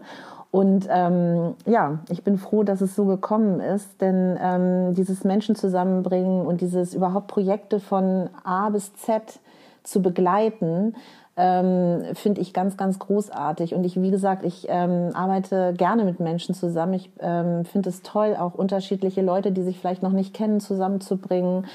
Und 0.55 0.87
ähm, 0.89 1.55
ja, 1.65 1.99
ich 2.07 2.23
bin 2.23 2.37
froh, 2.37 2.63
dass 2.63 2.79
es 2.79 2.95
so 2.95 3.03
gekommen 3.03 3.59
ist, 3.59 3.99
denn 3.99 4.39
ähm, 4.41 4.95
dieses 4.95 5.25
Menschen 5.25 5.53
zusammenbringen 5.53 6.45
und 6.45 6.61
dieses 6.61 6.93
überhaupt 6.93 7.27
Projekte 7.27 7.81
von 7.81 8.29
A 8.45 8.69
bis 8.69 8.93
Z 8.93 9.41
zu 9.83 10.01
begleiten, 10.01 10.95
ähm, 11.35 12.05
finde 12.13 12.39
ich 12.39 12.53
ganz, 12.53 12.77
ganz 12.77 12.99
großartig. 12.99 13.75
Und 13.75 13.83
ich, 13.83 14.01
wie 14.01 14.11
gesagt, 14.11 14.45
ich 14.45 14.67
ähm, 14.69 15.09
arbeite 15.13 15.73
gerne 15.73 16.05
mit 16.05 16.21
Menschen 16.21 16.55
zusammen. 16.55 16.93
Ich 16.93 17.11
ähm, 17.19 17.65
finde 17.65 17.89
es 17.89 18.01
toll, 18.01 18.37
auch 18.39 18.53
unterschiedliche 18.53 19.21
Leute, 19.21 19.51
die 19.51 19.63
sich 19.63 19.77
vielleicht 19.77 20.03
noch 20.03 20.13
nicht 20.13 20.33
kennen, 20.33 20.61
zusammenzubringen 20.61 21.65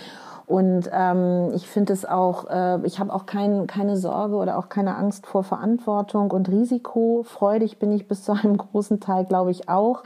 und 0.50 0.90
ähm, 0.92 1.52
ich 1.54 1.68
finde 1.68 1.92
es 1.92 2.04
auch, 2.04 2.50
äh, 2.50 2.84
ich 2.84 2.98
habe 2.98 3.14
auch 3.14 3.24
kein, 3.24 3.68
keine 3.68 3.96
Sorge 3.96 4.34
oder 4.34 4.58
auch 4.58 4.68
keine 4.68 4.96
Angst 4.96 5.24
vor 5.24 5.44
Verantwortung 5.44 6.32
und 6.32 6.48
Risiko. 6.48 7.22
Freudig 7.22 7.78
bin 7.78 7.92
ich 7.92 8.08
bis 8.08 8.24
zu 8.24 8.32
einem 8.32 8.56
großen 8.56 8.98
Teil, 8.98 9.26
glaube 9.26 9.52
ich, 9.52 9.68
auch. 9.68 10.02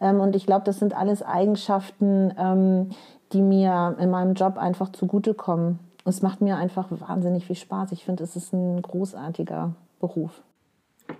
Ähm, 0.00 0.18
und 0.18 0.34
ich 0.34 0.46
glaube, 0.46 0.64
das 0.64 0.80
sind 0.80 0.96
alles 0.96 1.22
Eigenschaften, 1.22 2.34
ähm, 2.36 2.90
die 3.32 3.40
mir 3.40 3.94
in 4.00 4.10
meinem 4.10 4.34
Job 4.34 4.58
einfach 4.58 4.90
zugutekommen. 4.90 5.78
Es 6.04 6.22
macht 6.22 6.40
mir 6.40 6.56
einfach 6.56 6.88
wahnsinnig 6.90 7.46
viel 7.46 7.54
Spaß. 7.54 7.92
Ich 7.92 8.04
finde, 8.04 8.24
es 8.24 8.34
ist 8.34 8.52
ein 8.52 8.82
großartiger 8.82 9.76
Beruf. 10.00 10.42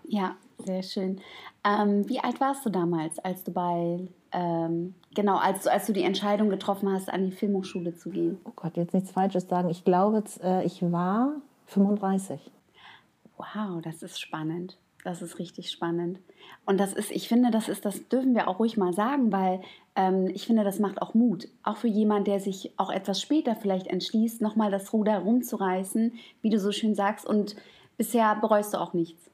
Ja, 0.02 0.32
sehr 0.64 0.82
schön. 0.82 1.20
Ähm, 1.64 2.08
wie 2.08 2.18
alt 2.18 2.40
warst 2.40 2.66
du 2.66 2.70
damals, 2.70 3.20
als 3.20 3.44
du 3.44 3.52
bei 3.52 4.08
ähm, 4.34 4.94
genau, 5.14 5.36
als, 5.36 5.66
als 5.66 5.86
du 5.86 5.92
die 5.92 6.02
Entscheidung 6.02 6.50
getroffen 6.50 6.92
hast, 6.92 7.08
an 7.08 7.24
die 7.24 7.32
Filmhochschule 7.32 7.94
zu 7.94 8.10
gehen? 8.10 8.38
Oh 8.44 8.52
Gott, 8.56 8.76
jetzt 8.76 8.92
nichts 8.92 9.12
Falsches 9.12 9.48
sagen. 9.48 9.70
Ich 9.70 9.84
glaube, 9.84 10.22
äh, 10.42 10.64
ich 10.64 10.82
war 10.82 11.32
35. 11.66 12.40
Wow, 13.36 13.80
das 13.82 14.02
ist 14.02 14.20
spannend. 14.20 14.76
Das 15.04 15.20
ist 15.20 15.38
richtig 15.38 15.70
spannend. 15.70 16.18
Und 16.64 16.80
das 16.80 16.94
ist, 16.94 17.10
ich 17.10 17.28
finde, 17.28 17.50
das 17.50 17.68
ist, 17.68 17.84
das 17.84 18.08
dürfen 18.08 18.34
wir 18.34 18.48
auch 18.48 18.58
ruhig 18.58 18.76
mal 18.76 18.94
sagen, 18.94 19.30
weil 19.32 19.60
ähm, 19.96 20.28
ich 20.32 20.46
finde, 20.46 20.64
das 20.64 20.78
macht 20.78 21.02
auch 21.02 21.14
Mut. 21.14 21.48
Auch 21.62 21.76
für 21.76 21.88
jemanden, 21.88 22.24
der 22.24 22.40
sich 22.40 22.72
auch 22.78 22.90
etwas 22.90 23.20
später 23.20 23.54
vielleicht 23.54 23.86
entschließt, 23.86 24.40
nochmal 24.40 24.70
das 24.70 24.92
Ruder 24.92 25.18
rumzureißen, 25.18 26.12
wie 26.40 26.50
du 26.50 26.58
so 26.58 26.72
schön 26.72 26.94
sagst. 26.94 27.26
Und 27.26 27.54
bisher 27.98 28.34
bereust 28.36 28.72
du 28.72 28.78
auch 28.78 28.94
nichts. 28.94 29.30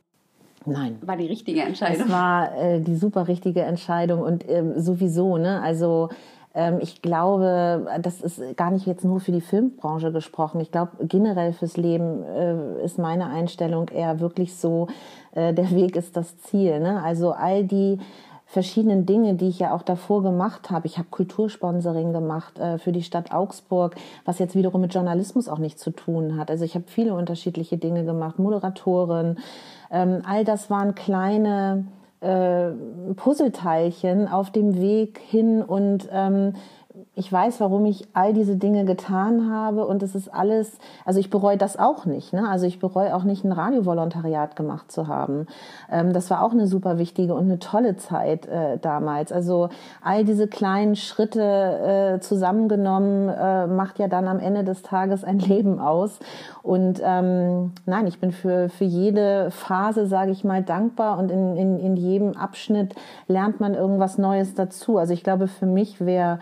Nein. 0.66 0.98
War 1.02 1.16
die 1.16 1.26
richtige 1.26 1.62
Entscheidung. 1.62 2.06
Es 2.06 2.12
war 2.12 2.56
äh, 2.56 2.80
die 2.80 2.96
super 2.96 3.28
richtige 3.28 3.62
Entscheidung 3.62 4.20
und 4.20 4.48
ähm, 4.48 4.78
sowieso, 4.78 5.38
ne? 5.38 5.60
Also 5.62 6.10
ähm, 6.54 6.78
ich 6.80 7.00
glaube, 7.00 7.86
das 8.02 8.20
ist 8.20 8.56
gar 8.56 8.70
nicht 8.70 8.86
jetzt 8.86 9.04
nur 9.04 9.20
für 9.20 9.32
die 9.32 9.40
Filmbranche 9.40 10.12
gesprochen. 10.12 10.60
Ich 10.60 10.70
glaube, 10.70 10.92
generell 11.06 11.52
fürs 11.52 11.76
Leben 11.76 12.22
äh, 12.24 12.84
ist 12.84 12.98
meine 12.98 13.26
Einstellung 13.26 13.88
eher 13.88 14.20
wirklich 14.20 14.56
so, 14.56 14.88
äh, 15.32 15.54
der 15.54 15.70
Weg 15.70 15.96
ist 15.96 16.16
das 16.16 16.38
Ziel. 16.38 16.80
Ne? 16.80 17.02
Also 17.02 17.32
all 17.32 17.64
die 17.64 17.98
verschiedenen 18.50 19.06
Dinge, 19.06 19.34
die 19.34 19.46
ich 19.46 19.60
ja 19.60 19.72
auch 19.72 19.82
davor 19.82 20.24
gemacht 20.24 20.70
habe. 20.70 20.88
Ich 20.88 20.98
habe 20.98 21.06
Kultursponsoring 21.08 22.12
gemacht 22.12 22.58
äh, 22.58 22.78
für 22.78 22.90
die 22.90 23.04
Stadt 23.04 23.30
Augsburg, 23.30 23.94
was 24.24 24.40
jetzt 24.40 24.56
wiederum 24.56 24.80
mit 24.80 24.92
Journalismus 24.92 25.48
auch 25.48 25.58
nichts 25.58 25.80
zu 25.82 25.92
tun 25.92 26.36
hat. 26.36 26.50
Also 26.50 26.64
ich 26.64 26.74
habe 26.74 26.86
viele 26.88 27.14
unterschiedliche 27.14 27.78
Dinge 27.78 28.04
gemacht, 28.04 28.40
Moderatorin. 28.40 29.38
Ähm, 29.92 30.22
all 30.26 30.44
das 30.44 30.68
waren 30.68 30.96
kleine 30.96 31.86
äh, 32.18 32.70
Puzzleteilchen 33.14 34.26
auf 34.26 34.50
dem 34.50 34.80
Weg 34.80 35.20
hin 35.20 35.62
und 35.62 36.08
ähm, 36.10 36.54
ich 37.14 37.32
weiß, 37.32 37.60
warum 37.60 37.86
ich 37.86 38.08
all 38.12 38.32
diese 38.32 38.56
Dinge 38.56 38.84
getan 38.84 39.50
habe 39.50 39.86
und 39.86 40.02
es 40.02 40.14
ist 40.14 40.28
alles, 40.32 40.78
also 41.04 41.20
ich 41.20 41.30
bereue 41.30 41.56
das 41.56 41.78
auch 41.78 42.04
nicht. 42.06 42.32
Ne? 42.32 42.48
Also 42.48 42.66
ich 42.66 42.78
bereue 42.78 43.14
auch 43.14 43.24
nicht, 43.24 43.44
ein 43.44 43.52
Radiovolontariat 43.52 44.56
gemacht 44.56 44.90
zu 44.90 45.08
haben. 45.08 45.46
Ähm, 45.90 46.12
das 46.12 46.30
war 46.30 46.42
auch 46.42 46.52
eine 46.52 46.66
super 46.66 46.98
wichtige 46.98 47.34
und 47.34 47.44
eine 47.44 47.58
tolle 47.58 47.96
Zeit 47.96 48.46
äh, 48.46 48.78
damals. 48.78 49.32
Also 49.32 49.68
all 50.02 50.24
diese 50.24 50.48
kleinen 50.48 50.96
Schritte 50.96 51.42
äh, 51.42 52.20
zusammengenommen 52.20 53.28
äh, 53.28 53.66
macht 53.66 53.98
ja 53.98 54.08
dann 54.08 54.28
am 54.28 54.38
Ende 54.38 54.64
des 54.64 54.82
Tages 54.82 55.24
ein 55.24 55.38
Leben 55.50 55.78
aus. 55.80 56.18
Und 56.62 57.00
ähm, 57.02 57.72
nein, 57.86 58.06
ich 58.06 58.20
bin 58.20 58.32
für, 58.32 58.68
für 58.68 58.84
jede 58.84 59.50
Phase, 59.50 60.06
sage 60.06 60.30
ich 60.30 60.44
mal, 60.44 60.62
dankbar 60.62 61.18
und 61.18 61.30
in, 61.30 61.56
in, 61.56 61.78
in 61.78 61.96
jedem 61.96 62.36
Abschnitt 62.36 62.94
lernt 63.28 63.60
man 63.60 63.74
irgendwas 63.74 64.18
Neues 64.18 64.54
dazu. 64.54 64.98
Also 64.98 65.12
ich 65.12 65.24
glaube, 65.24 65.48
für 65.48 65.66
mich 65.66 66.04
wäre 66.04 66.38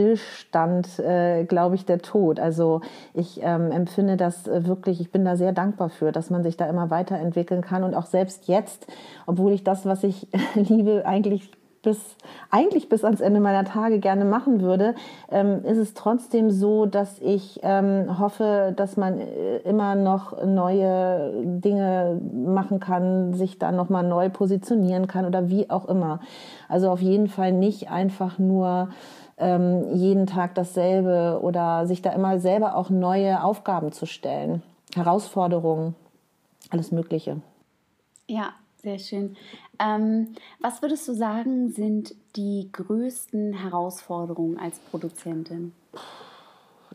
Stillstand, 0.00 0.98
äh, 0.98 1.44
glaube 1.44 1.74
ich, 1.74 1.84
der 1.84 1.98
Tod. 1.98 2.40
Also 2.40 2.80
ich 3.14 3.40
ähm, 3.42 3.70
empfinde 3.70 4.16
das 4.16 4.46
wirklich, 4.46 5.00
ich 5.00 5.10
bin 5.10 5.24
da 5.24 5.36
sehr 5.36 5.52
dankbar 5.52 5.90
für, 5.90 6.12
dass 6.12 6.30
man 6.30 6.42
sich 6.42 6.56
da 6.56 6.66
immer 6.66 6.90
weiterentwickeln 6.90 7.60
kann 7.60 7.84
und 7.84 7.94
auch 7.94 8.06
selbst 8.06 8.48
jetzt, 8.48 8.86
obwohl 9.26 9.52
ich 9.52 9.64
das, 9.64 9.84
was 9.84 10.02
ich 10.04 10.26
liebe, 10.54 11.04
eigentlich 11.04 11.50
bis 11.82 12.16
eigentlich 12.50 12.90
bis 12.90 13.04
ans 13.04 13.22
Ende 13.22 13.40
meiner 13.40 13.64
Tage 13.64 14.00
gerne 14.00 14.26
machen 14.26 14.60
würde, 14.60 14.94
ähm, 15.30 15.64
ist 15.64 15.78
es 15.78 15.94
trotzdem 15.94 16.50
so, 16.50 16.84
dass 16.84 17.18
ich 17.20 17.60
ähm, 17.62 18.18
hoffe, 18.18 18.74
dass 18.76 18.98
man 18.98 19.18
äh, 19.18 19.58
immer 19.58 19.94
noch 19.94 20.44
neue 20.44 21.32
Dinge 21.42 22.20
machen 22.34 22.80
kann, 22.80 23.32
sich 23.32 23.58
dann 23.58 23.76
noch 23.76 23.88
mal 23.88 24.02
neu 24.02 24.28
positionieren 24.28 25.06
kann 25.06 25.24
oder 25.24 25.48
wie 25.48 25.70
auch 25.70 25.88
immer. 25.88 26.20
Also 26.68 26.90
auf 26.90 27.00
jeden 27.00 27.28
Fall 27.28 27.52
nicht 27.52 27.90
einfach 27.90 28.38
nur 28.38 28.90
ähm, 29.40 29.94
jeden 29.94 30.26
Tag 30.26 30.54
dasselbe 30.54 31.40
oder 31.42 31.86
sich 31.86 32.02
da 32.02 32.12
immer 32.12 32.38
selber 32.38 32.76
auch 32.76 32.90
neue 32.90 33.42
Aufgaben 33.42 33.92
zu 33.92 34.06
stellen, 34.06 34.62
Herausforderungen, 34.94 35.94
alles 36.70 36.92
Mögliche. 36.92 37.40
Ja, 38.26 38.50
sehr 38.82 38.98
schön. 38.98 39.36
Ähm, 39.78 40.34
was 40.60 40.82
würdest 40.82 41.08
du 41.08 41.14
sagen, 41.14 41.70
sind 41.70 42.14
die 42.36 42.68
größten 42.70 43.54
Herausforderungen 43.54 44.58
als 44.58 44.78
Produzentin? 44.78 45.72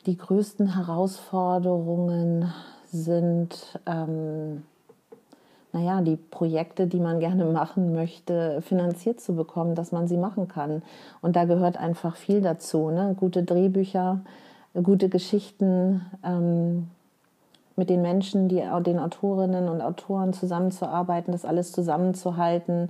Die 0.05 0.17
größten 0.17 0.75
Herausforderungen 0.75 2.53
sind, 2.85 3.79
ähm, 3.85 4.63
naja, 5.75 5.99
die 5.99 6.15
Projekte, 6.15 6.87
die 6.87 7.01
man 7.01 7.19
gerne 7.19 7.43
machen 7.43 7.93
möchte, 7.93 8.61
finanziert 8.61 9.19
zu 9.19 9.35
bekommen, 9.35 9.75
dass 9.75 9.91
man 9.91 10.07
sie 10.07 10.15
machen 10.15 10.47
kann. 10.47 10.83
Und 11.21 11.35
da 11.35 11.43
gehört 11.43 11.75
einfach 11.75 12.15
viel 12.15 12.39
dazu. 12.39 12.91
Ne? 12.91 13.13
Gute 13.19 13.43
Drehbücher, 13.43 14.21
gute 14.81 15.09
Geschichten, 15.09 16.05
ähm, 16.23 16.87
mit 17.75 17.89
den 17.89 18.01
Menschen, 18.01 18.47
die, 18.47 18.63
den 18.85 18.99
Autorinnen 18.99 19.67
und 19.67 19.81
Autoren 19.81 20.31
zusammenzuarbeiten, 20.31 21.33
das 21.33 21.43
alles 21.43 21.73
zusammenzuhalten 21.73 22.89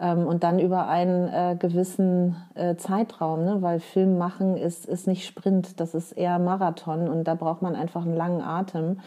ähm, 0.00 0.26
und 0.26 0.42
dann 0.42 0.58
über 0.58 0.88
einen 0.88 1.28
äh, 1.28 1.54
gewissen 1.58 2.36
äh, 2.54 2.76
Zeitraum, 2.76 3.44
ne? 3.44 3.60
weil 3.60 3.78
Film 3.78 4.16
machen 4.16 4.56
ist, 4.56 4.86
ist 4.86 5.06
nicht 5.06 5.26
Sprint, 5.26 5.80
das 5.80 5.94
ist 5.94 6.12
eher 6.12 6.38
Marathon 6.38 7.10
und 7.10 7.24
da 7.24 7.34
braucht 7.34 7.60
man 7.60 7.76
einfach 7.76 8.06
einen 8.06 8.16
langen 8.16 8.40
Atem. 8.40 9.00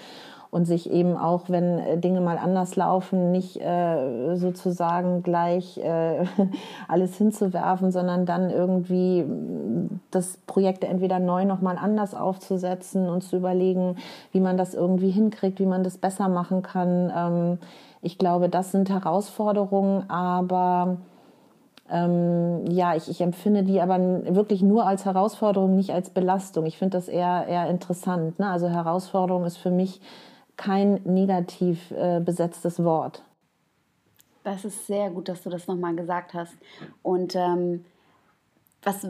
Und 0.55 0.63
sich 0.63 0.89
eben 0.89 1.17
auch, 1.17 1.49
wenn 1.49 1.79
äh, 1.79 1.97
Dinge 1.97 2.21
mal 2.21 2.37
anders 2.37 2.77
laufen, 2.77 3.33
nicht 3.33 3.57
äh, 3.57 4.37
sozusagen 4.37 5.21
gleich 5.21 5.77
äh, 5.79 6.23
alles 6.87 7.17
hinzuwerfen, 7.17 7.91
sondern 7.91 8.25
dann 8.25 8.49
irgendwie 8.49 9.23
mm, 9.23 9.99
das 10.11 10.37
Projekt 10.47 10.85
entweder 10.85 11.19
neu 11.19 11.43
nochmal 11.43 11.77
anders 11.77 12.15
aufzusetzen 12.15 13.09
und 13.09 13.19
zu 13.19 13.35
überlegen, 13.35 13.97
wie 14.31 14.39
man 14.39 14.55
das 14.55 14.73
irgendwie 14.73 15.09
hinkriegt, 15.09 15.59
wie 15.59 15.65
man 15.65 15.83
das 15.83 15.97
besser 15.97 16.29
machen 16.29 16.61
kann. 16.61 17.11
Ähm, 17.13 17.57
ich 18.01 18.17
glaube, 18.17 18.47
das 18.47 18.71
sind 18.71 18.89
Herausforderungen, 18.89 20.09
aber 20.09 20.99
ähm, 21.91 22.65
ja, 22.71 22.95
ich, 22.95 23.09
ich 23.09 23.19
empfinde 23.19 23.63
die 23.63 23.81
aber 23.81 23.99
wirklich 24.33 24.61
nur 24.61 24.87
als 24.87 25.03
Herausforderung, 25.03 25.75
nicht 25.75 25.91
als 25.91 26.11
Belastung. 26.11 26.65
Ich 26.65 26.77
finde 26.77 26.97
das 26.97 27.09
eher, 27.09 27.45
eher 27.45 27.69
interessant. 27.69 28.39
Ne? 28.39 28.49
Also 28.49 28.69
Herausforderung 28.69 29.43
ist 29.43 29.57
für 29.57 29.69
mich 29.69 29.99
kein 30.57 31.01
negativ 31.03 31.91
äh, 31.91 32.19
besetztes 32.19 32.83
Wort. 32.83 33.23
Das 34.43 34.63
ist 34.63 34.85
sehr 34.85 35.09
gut, 35.09 35.27
dass 35.27 35.41
du 35.41 35.49
das 35.49 35.67
nochmal 35.67 35.95
gesagt 35.95 36.33
hast. 36.33 36.53
Und 37.01 37.35
ähm, 37.35 37.83
was 38.83 39.07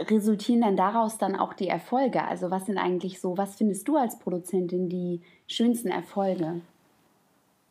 resultieren 0.00 0.60
dann 0.60 0.76
daraus 0.76 1.18
dann 1.18 1.34
auch 1.36 1.52
die 1.52 1.68
Erfolge? 1.68 2.22
Also 2.24 2.50
was 2.50 2.66
sind 2.66 2.78
eigentlich 2.78 3.20
so, 3.20 3.36
was 3.36 3.56
findest 3.56 3.88
du 3.88 3.96
als 3.96 4.18
Produzentin 4.18 4.88
die 4.88 5.20
schönsten 5.48 5.88
Erfolge? 5.88 6.60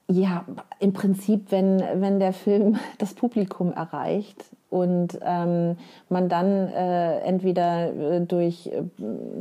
Ja, 0.10 0.46
im 0.80 0.94
Prinzip, 0.94 1.52
wenn, 1.52 1.84
wenn 1.96 2.20
der 2.20 2.32
Film 2.32 2.78
das 2.98 3.14
Publikum 3.14 3.74
erreicht 3.74 4.46
und 4.70 5.20
ähm, 5.22 5.78
man 6.10 6.28
dann 6.28 6.68
äh, 6.68 7.20
entweder 7.20 7.94
äh, 7.94 8.22
durch, 8.22 8.68
äh, 8.68 8.84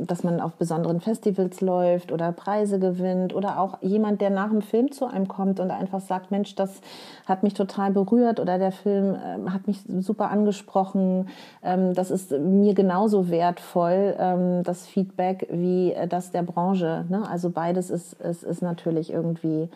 dass 0.05 0.23
man 0.23 0.39
auf 0.39 0.53
besonderen 0.53 1.01
Festivals 1.01 1.59
läuft 1.61 2.11
oder 2.11 2.31
Preise 2.31 2.79
gewinnt 2.79 3.33
oder 3.33 3.59
auch 3.59 3.81
jemand, 3.81 4.21
der 4.21 4.29
nach 4.29 4.49
dem 4.49 4.61
Film 4.61 4.91
zu 4.91 5.05
einem 5.05 5.27
kommt 5.27 5.59
und 5.59 5.69
einfach 5.69 5.99
sagt, 5.99 6.31
Mensch, 6.31 6.55
das 6.55 6.81
hat 7.25 7.43
mich 7.43 7.53
total 7.53 7.91
berührt 7.91 8.39
oder 8.39 8.57
der 8.57 8.71
Film 8.71 9.15
äh, 9.15 9.49
hat 9.49 9.67
mich 9.67 9.81
super 9.99 10.31
angesprochen, 10.31 11.27
ähm, 11.63 11.93
das 11.93 12.11
ist 12.11 12.31
mir 12.31 12.73
genauso 12.73 13.29
wertvoll, 13.29 14.15
ähm, 14.19 14.63
das 14.63 14.85
Feedback, 14.85 15.47
wie 15.49 15.93
äh, 15.93 16.07
das 16.07 16.31
der 16.31 16.43
Branche. 16.43 17.05
Ne? 17.09 17.25
Also 17.29 17.49
beides 17.49 17.89
ist, 17.89 18.13
ist, 18.21 18.43
ist 18.43 18.61
natürlich 18.61 19.11
irgendwie 19.11 19.69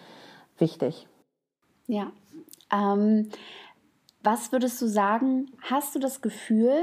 wichtig. 0.62 1.08
Ja. 1.88 2.12
Ähm, 2.72 3.30
was 4.24 4.52
würdest 4.52 4.82
du 4.82 4.88
sagen, 4.88 5.52
hast 5.62 5.96
du 5.96 6.00
das 6.00 6.22
Gefühl, 6.22 6.76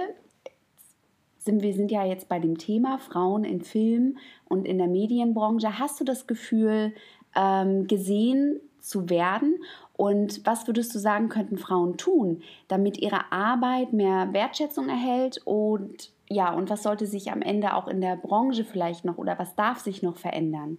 sind, 1.39 1.63
wir 1.63 1.73
sind 1.73 1.91
ja 1.91 2.05
jetzt 2.05 2.29
bei 2.29 2.39
dem 2.39 2.59
Thema 2.59 2.99
Frauen 2.99 3.45
in 3.45 3.63
Film 3.63 4.19
und 4.45 4.67
in 4.67 4.79
der 4.79 4.89
Medienbranche, 4.89 5.79
hast 5.79 6.01
du 6.01 6.05
das 6.05 6.27
Gefühl, 6.27 6.93
ähm, 7.35 7.87
gesehen 7.87 8.61
zu 8.81 9.09
werden? 9.09 9.59
Und 9.97 10.45
was 10.47 10.67
würdest 10.67 10.95
du 10.95 10.99
sagen, 10.99 11.29
könnten 11.29 11.59
Frauen 11.59 11.97
tun, 11.97 12.43
damit 12.69 12.99
ihre 12.99 13.33
Arbeit 13.33 13.93
mehr 13.93 14.33
Wertschätzung 14.33 14.89
erhält? 14.89 15.41
Und 15.45 16.11
ja, 16.29 16.53
und 16.53 16.71
was 16.71 16.83
sollte 16.83 17.07
sich 17.07 17.33
am 17.33 17.43
Ende 17.43 17.75
auch 17.75 17.89
in 17.89 18.01
der 18.01 18.17
Branche 18.17 18.65
vielleicht 18.65 19.05
noch 19.05 19.17
oder 19.17 19.39
was 19.39 19.55
darf 19.55 19.79
sich 19.79 20.03
noch 20.03 20.17
verändern? 20.17 20.79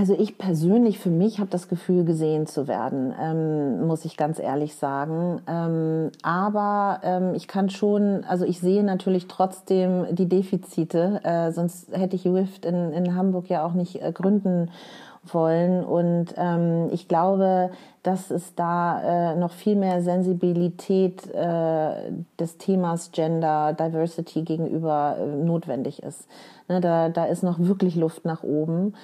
Also 0.00 0.14
ich 0.18 0.38
persönlich 0.38 0.98
für 0.98 1.10
mich 1.10 1.40
habe 1.40 1.50
das 1.50 1.68
Gefühl, 1.68 2.06
gesehen 2.06 2.46
zu 2.46 2.66
werden, 2.66 3.12
ähm, 3.20 3.86
muss 3.86 4.06
ich 4.06 4.16
ganz 4.16 4.38
ehrlich 4.38 4.74
sagen. 4.74 5.42
Ähm, 5.46 6.10
aber 6.22 7.00
ähm, 7.02 7.34
ich 7.34 7.46
kann 7.46 7.68
schon, 7.68 8.24
also 8.24 8.46
ich 8.46 8.60
sehe 8.60 8.82
natürlich 8.82 9.28
trotzdem 9.28 10.06
die 10.12 10.26
Defizite, 10.26 11.20
äh, 11.22 11.52
sonst 11.52 11.94
hätte 11.94 12.16
ich 12.16 12.24
WIFT 12.24 12.64
in, 12.64 12.94
in 12.94 13.14
Hamburg 13.14 13.50
ja 13.50 13.62
auch 13.62 13.74
nicht 13.74 14.00
äh, 14.00 14.10
gründen 14.10 14.70
wollen. 15.22 15.84
Und 15.84 16.28
ähm, 16.38 16.88
ich 16.92 17.06
glaube, 17.06 17.70
dass 18.02 18.30
es 18.30 18.54
da 18.54 19.32
äh, 19.32 19.36
noch 19.36 19.52
viel 19.52 19.76
mehr 19.76 20.00
Sensibilität 20.00 21.26
äh, 21.34 22.10
des 22.38 22.56
Themas 22.56 23.12
Gender 23.12 23.74
Diversity 23.74 24.44
gegenüber 24.44 25.18
äh, 25.20 25.26
notwendig 25.26 26.02
ist. 26.02 26.26
Ne, 26.68 26.80
da, 26.80 27.10
da 27.10 27.26
ist 27.26 27.42
noch 27.42 27.58
wirklich 27.58 27.96
Luft 27.96 28.24
nach 28.24 28.42
oben. 28.42 28.94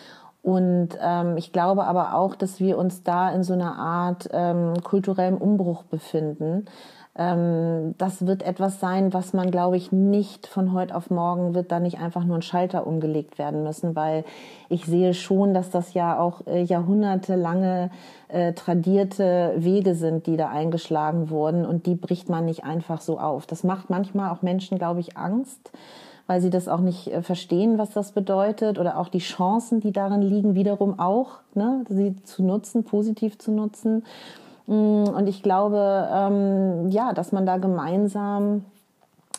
Und 0.46 0.90
ähm, 1.02 1.36
ich 1.36 1.50
glaube 1.50 1.88
aber 1.88 2.14
auch, 2.14 2.36
dass 2.36 2.60
wir 2.60 2.78
uns 2.78 3.02
da 3.02 3.30
in 3.30 3.42
so 3.42 3.52
einer 3.52 3.76
Art 3.80 4.28
ähm, 4.30 4.74
kulturellem 4.84 5.38
Umbruch 5.38 5.82
befinden. 5.82 6.66
Ähm, 7.16 7.96
das 7.98 8.28
wird 8.28 8.44
etwas 8.44 8.78
sein, 8.78 9.12
was 9.12 9.32
man, 9.32 9.50
glaube 9.50 9.76
ich, 9.76 9.90
nicht 9.90 10.46
von 10.46 10.72
heute 10.72 10.94
auf 10.94 11.10
morgen 11.10 11.54
wird 11.56 11.72
da 11.72 11.80
nicht 11.80 11.98
einfach 11.98 12.22
nur 12.22 12.36
ein 12.38 12.42
Schalter 12.42 12.86
umgelegt 12.86 13.40
werden 13.40 13.64
müssen, 13.64 13.96
weil 13.96 14.22
ich 14.68 14.86
sehe 14.86 15.14
schon, 15.14 15.52
dass 15.52 15.70
das 15.70 15.94
ja 15.94 16.16
auch 16.16 16.46
äh, 16.46 16.62
jahrhundertelange 16.62 17.90
äh, 18.28 18.52
tradierte 18.52 19.52
Wege 19.56 19.96
sind, 19.96 20.28
die 20.28 20.36
da 20.36 20.50
eingeschlagen 20.50 21.28
wurden 21.28 21.66
und 21.66 21.86
die 21.86 21.96
bricht 21.96 22.28
man 22.28 22.44
nicht 22.44 22.62
einfach 22.62 23.00
so 23.00 23.18
auf. 23.18 23.46
Das 23.46 23.64
macht 23.64 23.90
manchmal 23.90 24.30
auch 24.30 24.42
Menschen, 24.42 24.78
glaube 24.78 25.00
ich, 25.00 25.16
Angst 25.16 25.72
weil 26.26 26.40
sie 26.40 26.50
das 26.50 26.68
auch 26.68 26.80
nicht 26.80 27.08
äh, 27.08 27.22
verstehen, 27.22 27.78
was 27.78 27.90
das 27.90 28.12
bedeutet 28.12 28.78
oder 28.78 28.98
auch 28.98 29.08
die 29.08 29.18
Chancen, 29.18 29.80
die 29.80 29.92
darin 29.92 30.22
liegen, 30.22 30.54
wiederum 30.54 30.98
auch, 30.98 31.38
ne, 31.54 31.84
sie 31.88 32.16
zu 32.24 32.42
nutzen, 32.42 32.84
positiv 32.84 33.38
zu 33.38 33.52
nutzen. 33.52 34.04
Mm, 34.66 35.04
und 35.04 35.28
ich 35.28 35.42
glaube, 35.42 36.08
ähm, 36.12 36.90
ja, 36.90 37.12
dass 37.12 37.32
man 37.32 37.46
da 37.46 37.58
gemeinsam, 37.58 38.64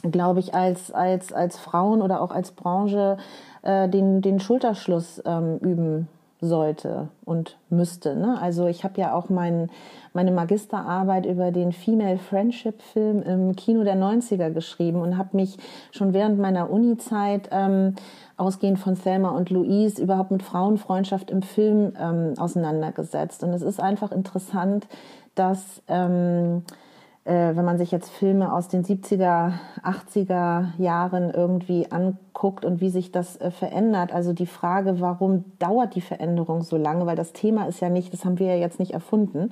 glaube 0.03 0.39
ich, 0.39 0.53
als, 0.53 0.91
als, 0.91 1.33
als 1.33 1.57
Frauen 1.57 2.01
oder 2.01 2.21
auch 2.21 2.31
als 2.31 2.51
Branche 2.51 3.17
äh, 3.63 3.89
den, 3.89 4.21
den 4.21 4.39
Schulterschluss 4.39 5.21
ähm, 5.25 5.57
üben 5.57 6.07
sollte 6.39 7.07
und 7.25 7.57
müsste. 7.69 8.15
Ne? 8.15 8.39
Also 8.39 8.67
ich 8.67 8.83
habe 8.83 8.99
ja 9.01 9.13
auch 9.13 9.29
mein, 9.29 9.69
meine 10.13 10.31
Magisterarbeit 10.31 11.25
über 11.25 11.51
den 11.51 11.71
Female 11.71 12.17
Friendship 12.17 12.81
Film 12.81 13.23
im 13.23 13.55
Kino 13.55 13.83
der 13.83 13.95
90er 13.95 14.51
geschrieben 14.51 15.01
und 15.01 15.17
habe 15.17 15.35
mich 15.35 15.57
schon 15.91 16.13
während 16.13 16.39
meiner 16.39 16.69
Uni-Zeit 16.69 17.49
ähm, 17.51 17.95
ausgehend 18.37 18.77
von 18.77 18.95
Thelma 18.95 19.29
und 19.29 19.49
Louise 19.49 20.01
überhaupt 20.01 20.31
mit 20.31 20.43
Frauenfreundschaft 20.43 21.31
im 21.31 21.41
Film 21.41 21.93
ähm, 21.99 22.33
auseinandergesetzt. 22.37 23.43
Und 23.43 23.49
es 23.49 23.63
ist 23.63 23.79
einfach 23.79 24.11
interessant, 24.11 24.87
dass 25.33 25.81
ähm, 25.87 26.63
äh, 26.67 26.86
wenn 27.31 27.65
man 27.65 27.77
sich 27.77 27.91
jetzt 27.91 28.09
Filme 28.09 28.53
aus 28.53 28.67
den 28.67 28.83
70er, 28.83 29.53
80er 29.83 30.69
Jahren 30.77 31.31
irgendwie 31.31 31.91
anguckt 31.91 32.63
und 32.63 32.79
wie 32.79 32.89
sich 32.89 33.11
das 33.11 33.35
äh, 33.37 33.51
verändert. 33.51 34.13
Also 34.13 34.33
die 34.33 34.45
Frage, 34.45 34.99
warum 34.99 35.45
dauert 35.59 35.95
die 35.95 36.01
Veränderung 36.01 36.61
so 36.61 36.77
lange? 36.77 37.05
Weil 37.05 37.15
das 37.15 37.33
Thema 37.33 37.67
ist 37.67 37.81
ja 37.81 37.89
nicht, 37.89 38.13
das 38.13 38.25
haben 38.25 38.39
wir 38.39 38.47
ja 38.47 38.55
jetzt 38.55 38.79
nicht 38.79 38.93
erfunden 38.93 39.51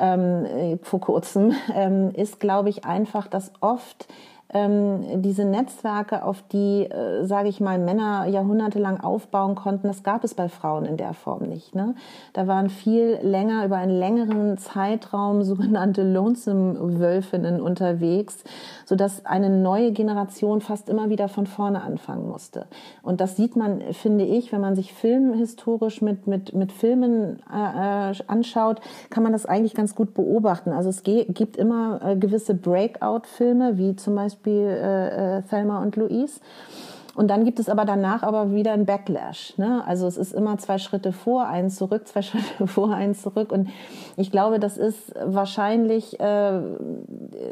ähm, 0.00 0.44
äh, 0.44 0.78
vor 0.82 1.00
kurzem, 1.00 1.52
ähm, 1.74 2.10
ist, 2.14 2.40
glaube 2.40 2.70
ich, 2.70 2.84
einfach, 2.84 3.28
dass 3.28 3.52
oft 3.60 4.08
ähm, 4.52 5.22
diese 5.22 5.44
Netzwerke, 5.44 6.24
auf 6.24 6.42
die, 6.52 6.84
äh, 6.84 7.24
sage 7.24 7.48
ich 7.48 7.60
mal, 7.60 7.78
Männer 7.78 8.26
jahrhundertelang 8.26 9.00
aufbauen 9.00 9.54
konnten, 9.54 9.86
das 9.86 10.02
gab 10.02 10.24
es 10.24 10.34
bei 10.34 10.48
Frauen 10.48 10.84
in 10.84 10.96
der 10.96 11.14
Form 11.14 11.44
nicht. 11.44 11.74
Ne? 11.74 11.94
Da 12.32 12.46
waren 12.46 12.68
viel 12.68 13.18
länger, 13.22 13.64
über 13.64 13.76
einen 13.76 13.96
längeren 13.96 14.58
Zeitraum 14.58 15.42
sogenannte 15.42 16.02
Lonesome-Wölfinnen 16.02 17.60
unterwegs, 17.60 18.42
sodass 18.86 19.24
eine 19.24 19.50
neue 19.50 19.92
Generation 19.92 20.60
fast 20.60 20.88
immer 20.88 21.10
wieder 21.10 21.28
von 21.28 21.46
vorne 21.46 21.82
anfangen 21.82 22.28
musste. 22.28 22.66
Und 23.02 23.20
das 23.20 23.36
sieht 23.36 23.54
man, 23.54 23.80
finde 23.92 24.24
ich, 24.24 24.50
wenn 24.52 24.60
man 24.60 24.74
sich 24.74 24.92
filmhistorisch 24.92 26.02
mit, 26.02 26.26
mit, 26.26 26.54
mit 26.54 26.72
Filmen 26.72 27.40
äh, 27.52 28.10
äh 28.10 28.14
anschaut, 28.26 28.80
kann 29.08 29.22
man 29.22 29.32
das 29.32 29.46
eigentlich 29.46 29.74
ganz 29.74 29.94
gut 29.94 30.14
beobachten. 30.14 30.72
Also 30.72 30.88
es 30.88 31.04
gibt 31.04 31.56
immer 31.56 32.00
äh, 32.04 32.16
gewisse 32.16 32.54
Breakout-Filme, 32.54 33.78
wie 33.78 33.94
zum 33.94 34.16
Beispiel 34.16 34.39
Beispiel 34.40 34.66
äh, 34.82 35.38
äh, 35.38 35.42
Thelma 35.42 35.82
und 35.82 35.96
Louise. 35.96 36.40
Und 37.16 37.28
dann 37.28 37.44
gibt 37.44 37.58
es 37.58 37.68
aber 37.68 37.84
danach 37.84 38.22
aber 38.22 38.52
wieder 38.52 38.72
ein 38.72 38.86
Backlash. 38.86 39.58
Ne? 39.58 39.82
Also 39.86 40.06
es 40.06 40.16
ist 40.16 40.32
immer 40.32 40.58
zwei 40.58 40.78
Schritte 40.78 41.12
vor, 41.12 41.46
eins 41.46 41.76
zurück, 41.76 42.06
zwei 42.08 42.22
Schritte 42.22 42.66
vor, 42.66 42.94
eins 42.94 43.22
zurück. 43.22 43.52
Und 43.52 43.68
ich 44.16 44.30
glaube, 44.30 44.58
das 44.58 44.78
ist 44.78 45.12
wahrscheinlich 45.22 46.20
äh, 46.20 46.60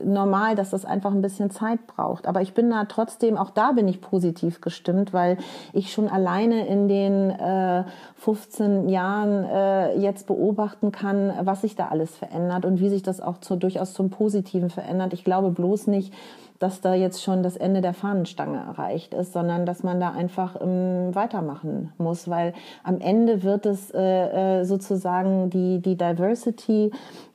normal, 0.05 0.55
dass 0.55 0.71
das 0.71 0.85
einfach 0.85 1.13
ein 1.13 1.23
bisschen 1.23 1.51
Zeit 1.51 1.87
braucht. 1.87 2.27
Aber 2.27 2.41
ich 2.41 2.55
bin 2.55 2.71
da 2.71 2.85
trotzdem, 2.85 3.37
auch 3.37 3.51
da 3.51 3.73
bin 3.73 3.89
ich 3.89 4.01
positiv 4.01 4.61
gestimmt, 4.61 5.13
weil 5.13 5.39
ich 5.73 5.93
schon 5.93 6.09
alleine 6.09 6.67
in 6.67 6.89
den 6.89 7.31
äh, 7.31 7.85
15 8.17 8.89
Jahren 8.89 9.45
äh, 9.45 9.99
jetzt 9.99 10.29
beobachten 10.29 10.93
kann, 10.93 11.33
was 11.43 11.63
sich 11.63 11.75
da 11.75 11.89
alles 11.89 12.17
verändert 12.17 12.65
und 12.65 12.81
wie 12.81 12.89
sich 12.89 13.03
das 13.03 13.21
auch 13.21 13.39
zu, 13.39 13.57
durchaus 13.57 13.93
zum 13.93 14.11
Positiven 14.11 14.71
verändert. 14.71 15.13
Ich 15.13 15.25
glaube 15.25 15.51
bloß 15.51 15.89
nicht, 15.89 16.15
dass 16.59 16.81
da 16.81 16.95
jetzt 16.95 17.23
schon 17.23 17.43
das 17.43 17.57
Ende 17.57 17.81
der 17.81 17.95
Fahnenstange 17.95 18.59
erreicht 18.59 19.15
ist, 19.15 19.33
sondern 19.33 19.67
dass 19.67 19.83
man 19.83 20.01
da 20.01 20.11
einfach 20.11 20.61
ähm, 20.61 21.15
weitermachen 21.15 21.93
muss, 21.99 22.29
weil 22.29 22.53
am 22.83 23.01
Ende 23.01 23.43
wird 23.43 23.67
es 23.67 23.91
äh, 23.91 24.61
äh, 24.61 24.65
sozusagen 24.65 25.51
die, 25.51 25.81
die 25.81 25.97
Diversity 25.97 26.91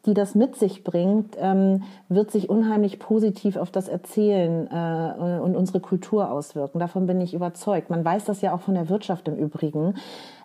die 0.05 0.13
das 0.13 0.35
mit 0.35 0.55
sich 0.57 0.83
bringt, 0.83 1.37
ähm, 1.39 1.83
wird 2.09 2.29
sich 2.29 2.49
unheimlich 2.49 2.99
positiv 2.99 3.55
auf 3.55 3.71
das 3.71 3.87
Erzählen 3.87 4.67
äh, 4.67 5.39
und 5.39 5.55
unsere 5.55 5.79
Kultur 5.79 6.29
auswirken. 6.29 6.79
Davon 6.79 7.05
bin 7.05 7.21
ich 7.21 7.33
überzeugt. 7.33 7.89
Man 7.89 8.03
weiß 8.03 8.25
das 8.25 8.41
ja 8.41 8.53
auch 8.53 8.61
von 8.61 8.73
der 8.73 8.89
Wirtschaft 8.89 9.29
im 9.29 9.37
Übrigen. 9.37 9.95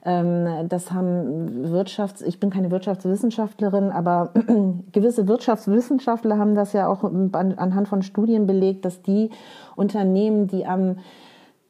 Ähm, 0.04 0.68
das 0.68 0.92
haben 0.92 1.66
Wirtschafts-, 1.72 2.24
ich 2.24 2.38
bin 2.38 2.50
keine 2.50 2.70
Wirtschaftswissenschaftlerin, 2.70 3.90
aber 3.90 4.32
gewisse 4.92 5.26
Wirtschaftswissenschaftler 5.26 6.38
haben 6.38 6.54
das 6.54 6.72
ja 6.72 6.86
auch 6.86 7.02
anhand 7.02 7.88
von 7.88 8.02
Studien 8.02 8.46
belegt, 8.46 8.84
dass 8.84 9.02
die 9.02 9.30
Unternehmen, 9.74 10.46
die 10.46 10.66
am 10.66 10.98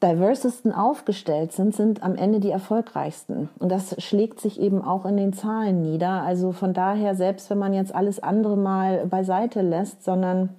diversesten 0.01 0.71
aufgestellt 0.71 1.51
sind, 1.51 1.75
sind 1.75 2.03
am 2.03 2.15
Ende 2.15 2.39
die 2.39 2.51
erfolgreichsten. 2.51 3.49
Und 3.59 3.69
das 3.69 4.01
schlägt 4.01 4.39
sich 4.39 4.59
eben 4.59 4.81
auch 4.81 5.05
in 5.05 5.17
den 5.17 5.33
Zahlen 5.33 5.81
nieder. 5.81 6.21
Also 6.23 6.53
von 6.53 6.73
daher, 6.73 7.15
selbst 7.15 7.49
wenn 7.49 7.57
man 7.57 7.73
jetzt 7.73 7.93
alles 7.93 8.21
andere 8.21 8.55
mal 8.55 9.05
beiseite 9.07 9.61
lässt, 9.61 10.03
sondern 10.03 10.49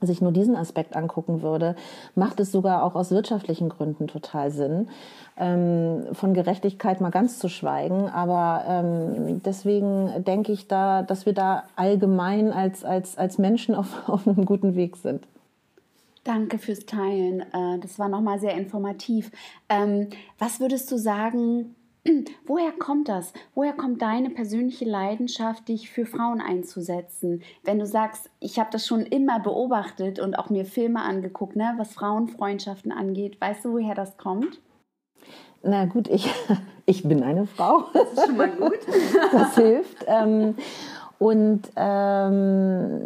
sich 0.00 0.20
nur 0.20 0.32
diesen 0.32 0.56
Aspekt 0.56 0.96
angucken 0.96 1.40
würde, 1.42 1.76
macht 2.14 2.40
es 2.40 2.52
sogar 2.52 2.82
auch 2.82 2.94
aus 2.94 3.10
wirtschaftlichen 3.10 3.68
Gründen 3.68 4.08
total 4.08 4.50
Sinn. 4.50 4.88
Ähm, 5.36 6.04
von 6.12 6.34
Gerechtigkeit 6.34 7.00
mal 7.00 7.10
ganz 7.10 7.38
zu 7.38 7.48
schweigen. 7.48 8.08
Aber 8.08 8.64
ähm, 8.68 9.40
deswegen 9.44 10.24
denke 10.24 10.52
ich 10.52 10.68
da, 10.68 11.02
dass 11.02 11.26
wir 11.26 11.32
da 11.32 11.64
allgemein 11.76 12.52
als, 12.52 12.84
als, 12.84 13.16
als 13.18 13.38
Menschen 13.38 13.74
auf, 13.74 13.86
auf 14.08 14.26
einem 14.26 14.44
guten 14.46 14.74
Weg 14.74 14.96
sind. 14.96 15.26
Danke 16.24 16.58
fürs 16.58 16.86
Teilen. 16.86 17.40
Äh, 17.40 17.78
das 17.80 17.98
war 17.98 18.08
nochmal 18.08 18.40
sehr 18.40 18.54
informativ. 18.54 19.30
Ähm, 19.68 20.08
was 20.38 20.58
würdest 20.58 20.90
du 20.90 20.96
sagen, 20.96 21.76
woher 22.46 22.72
kommt 22.72 23.10
das? 23.10 23.34
Woher 23.54 23.74
kommt 23.74 24.00
deine 24.00 24.30
persönliche 24.30 24.86
Leidenschaft, 24.86 25.68
dich 25.68 25.90
für 25.90 26.06
Frauen 26.06 26.40
einzusetzen? 26.40 27.42
Wenn 27.62 27.78
du 27.78 27.86
sagst, 27.86 28.30
ich 28.40 28.58
habe 28.58 28.70
das 28.72 28.86
schon 28.86 29.02
immer 29.02 29.38
beobachtet 29.38 30.18
und 30.18 30.38
auch 30.38 30.48
mir 30.48 30.64
Filme 30.64 31.02
angeguckt, 31.02 31.56
ne, 31.56 31.74
was 31.76 31.92
Frauenfreundschaften 31.92 32.90
angeht, 32.90 33.38
weißt 33.40 33.66
du, 33.66 33.72
woher 33.74 33.94
das 33.94 34.16
kommt? 34.16 34.60
Na 35.62 35.84
gut, 35.84 36.08
ich, 36.08 36.32
ich 36.86 37.02
bin 37.02 37.22
eine 37.22 37.46
Frau. 37.46 37.84
Das 37.92 38.12
ist 38.12 38.26
schon 38.26 38.36
mal 38.36 38.50
gut. 38.50 38.78
Das 39.32 39.54
hilft. 39.56 40.04
Ähm, 40.06 40.54
und 41.18 41.62
ähm, 41.76 43.00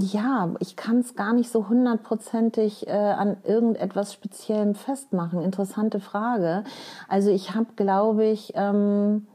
ja, 0.00 0.50
ich 0.60 0.76
kann 0.76 0.98
es 0.98 1.14
gar 1.14 1.32
nicht 1.32 1.50
so 1.50 1.68
hundertprozentig 1.68 2.86
äh, 2.86 2.92
an 2.92 3.36
irgendetwas 3.44 4.12
Speziellem 4.12 4.74
festmachen. 4.74 5.40
Interessante 5.40 6.00
Frage. 6.00 6.64
Also 7.08 7.30
ich 7.30 7.54
habe, 7.54 7.68
glaube 7.76 8.24
ich, 8.24 8.52
ähm, 8.56 9.26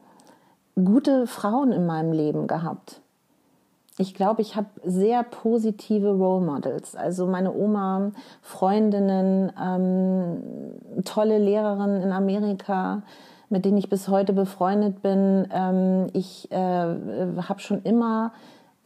gute 0.75 1.27
Frauen 1.27 1.71
in 1.71 1.85
meinem 1.85 2.11
Leben 2.11 2.47
gehabt. 2.47 3.01
Ich 3.97 4.13
glaube, 4.13 4.41
ich 4.41 4.55
habe 4.55 4.67
sehr 4.85 5.23
positive 5.23 6.11
Role 6.11 6.45
Models. 6.45 6.95
Also 6.95 7.27
meine 7.27 7.53
Oma, 7.53 8.11
Freundinnen, 8.41 9.51
ähm, 9.61 11.03
tolle 11.03 11.37
Lehrerinnen 11.37 12.01
in 12.01 12.11
Amerika, 12.13 13.01
mit 13.49 13.65
denen 13.65 13.77
ich 13.77 13.89
bis 13.89 14.07
heute 14.07 14.31
befreundet 14.31 15.01
bin. 15.01 15.47
Ähm, 15.51 16.07
ich 16.13 16.49
äh, 16.51 16.57
habe 16.57 17.59
schon 17.59 17.81
immer 17.83 18.31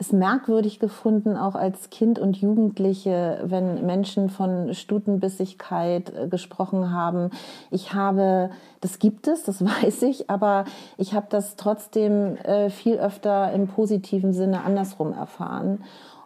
es 0.03 0.11
merkwürdig 0.11 0.79
gefunden, 0.79 1.37
auch 1.37 1.55
als 1.55 1.89
Kind 1.89 2.19
und 2.19 2.37
Jugendliche, 2.37 3.39
wenn 3.43 3.85
Menschen 3.85 4.29
von 4.29 4.73
Stutenbissigkeit 4.73 6.13
äh, 6.13 6.27
gesprochen 6.27 6.91
haben. 6.91 7.31
Ich 7.71 7.93
habe, 7.93 8.49
das 8.81 8.99
gibt 8.99 9.27
es, 9.27 9.43
das 9.43 9.63
weiß 9.83 10.03
ich, 10.03 10.29
aber 10.29 10.65
ich 10.97 11.13
habe 11.13 11.27
das 11.29 11.55
trotzdem 11.55 12.35
äh, 12.37 12.69
viel 12.69 12.97
öfter 12.97 13.51
im 13.53 13.67
positiven 13.67 14.33
Sinne 14.33 14.63
andersrum 14.63 15.13
erfahren. 15.13 15.83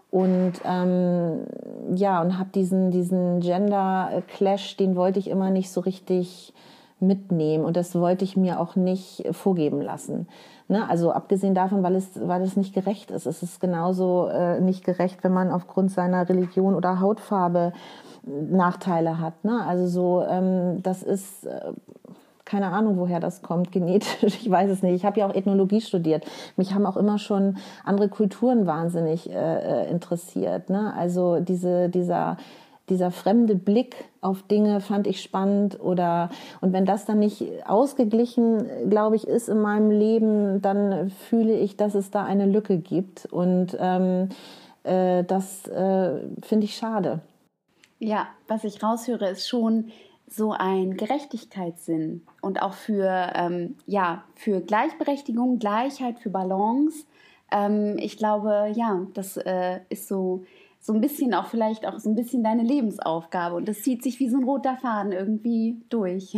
Und 0.09 0.53
ähm, 0.63 1.41
ja, 1.93 2.21
und 2.21 2.39
habe 2.39 2.49
diesen, 2.55 2.91
diesen 2.91 3.41
Gender-Clash, 3.41 4.77
den 4.77 4.95
wollte 4.95 5.19
ich 5.19 5.29
immer 5.29 5.49
nicht 5.49 5.69
so 5.69 5.81
richtig 5.81 6.53
mitnehmen 6.99 7.63
und 7.63 7.77
das 7.77 7.93
wollte 7.93 8.23
ich 8.23 8.35
mir 8.35 8.59
auch 8.59 8.75
nicht 8.75 9.23
vorgeben 9.31 9.81
lassen. 9.81 10.27
Ne? 10.67 10.89
Also 10.89 11.11
abgesehen 11.11 11.55
davon, 11.55 11.83
weil 11.83 11.95
es, 11.95 12.09
weil 12.27 12.41
es 12.41 12.57
nicht 12.57 12.73
gerecht 12.73 13.11
ist. 13.11 13.25
Es 13.25 13.41
ist 13.41 13.59
genauso 13.59 14.27
äh, 14.27 14.59
nicht 14.59 14.83
gerecht, 14.83 15.23
wenn 15.23 15.33
man 15.33 15.51
aufgrund 15.51 15.91
seiner 15.91 16.27
Religion 16.27 16.75
oder 16.75 16.99
Hautfarbe 16.99 17.73
Nachteile 18.23 19.19
hat. 19.19 19.45
Ne? 19.45 19.63
Also 19.65 19.87
so, 19.87 20.23
ähm, 20.27 20.83
das 20.83 21.03
ist 21.03 21.45
äh, 21.45 21.71
keine 22.43 22.67
Ahnung, 22.69 22.97
woher 22.97 23.19
das 23.19 23.41
kommt, 23.41 23.71
genetisch, 23.73 24.35
ich 24.41 24.49
weiß 24.49 24.69
es 24.69 24.81
nicht. 24.81 24.95
Ich 24.95 25.05
habe 25.05 25.19
ja 25.19 25.27
auch 25.27 25.35
Ethnologie 25.35 25.81
studiert. 25.81 26.25
Mich 26.55 26.73
haben 26.73 26.85
auch 26.85 26.97
immer 26.97 27.17
schon 27.19 27.57
andere 27.83 28.09
Kulturen 28.09 28.65
wahnsinnig 28.65 29.29
äh, 29.29 29.33
äh 29.33 29.89
interessiert. 29.89 30.69
Ne? 30.69 30.93
Also 30.97 31.39
diese, 31.39 31.89
dieser 31.89 32.37
dieser 32.89 33.11
fremde 33.11 33.55
Blick 33.55 34.05
auf 34.21 34.43
Dinge 34.43 34.79
fand 34.81 35.07
ich 35.07 35.21
spannend 35.21 35.79
oder 35.79 36.29
und 36.61 36.73
wenn 36.73 36.85
das 36.85 37.05
dann 37.05 37.19
nicht 37.19 37.43
ausgeglichen, 37.65 38.89
glaube 38.89 39.15
ich, 39.15 39.27
ist 39.27 39.49
in 39.49 39.59
meinem 39.59 39.91
Leben, 39.91 40.61
dann 40.61 41.09
fühle 41.09 41.57
ich, 41.57 41.77
dass 41.77 41.95
es 41.95 42.11
da 42.11 42.23
eine 42.23 42.45
Lücke 42.45 42.77
gibt 42.77 43.25
und 43.25 43.77
ähm, 43.79 44.29
äh, 44.83 45.23
das 45.23 45.67
äh, 45.67 46.21
finde 46.41 46.65
ich 46.65 46.75
schade. 46.75 47.19
Ja, 47.99 48.27
was 48.47 48.63
ich 48.63 48.81
raushöre, 48.81 49.29
ist 49.29 49.47
schon 49.47 49.91
so 50.29 50.51
ein 50.51 50.97
Gerechtigkeitssinn 50.97 52.25
und 52.41 52.61
auch 52.61 52.73
für 52.73 53.31
ähm, 53.33 53.75
ja 53.85 54.23
für 54.35 54.61
Gleichberechtigung, 54.61 55.59
Gleichheit, 55.59 56.19
für 56.19 56.29
Balance. 56.29 57.05
Ähm, 57.51 57.97
ich 57.97 58.17
glaube, 58.17 58.71
ja, 58.75 59.07
das 59.13 59.37
äh, 59.37 59.79
ist 59.89 60.07
so 60.07 60.43
so 60.87 60.93
ein 60.93 61.01
bisschen 61.01 61.33
auch 61.33 61.47
vielleicht 61.47 61.85
auch 61.85 61.99
so 61.99 62.09
ein 62.09 62.15
bisschen 62.15 62.45
deine 62.45 62.63
Lebensaufgabe 62.63 63.55
und 63.55 63.67
das 63.67 63.81
zieht 63.81 64.01
sich 64.01 64.21
wie 64.21 64.29
so 64.29 64.37
ein 64.37 64.45
roter 64.45 64.77
Faden 64.77 65.11
irgendwie 65.11 65.81
durch. 65.89 66.37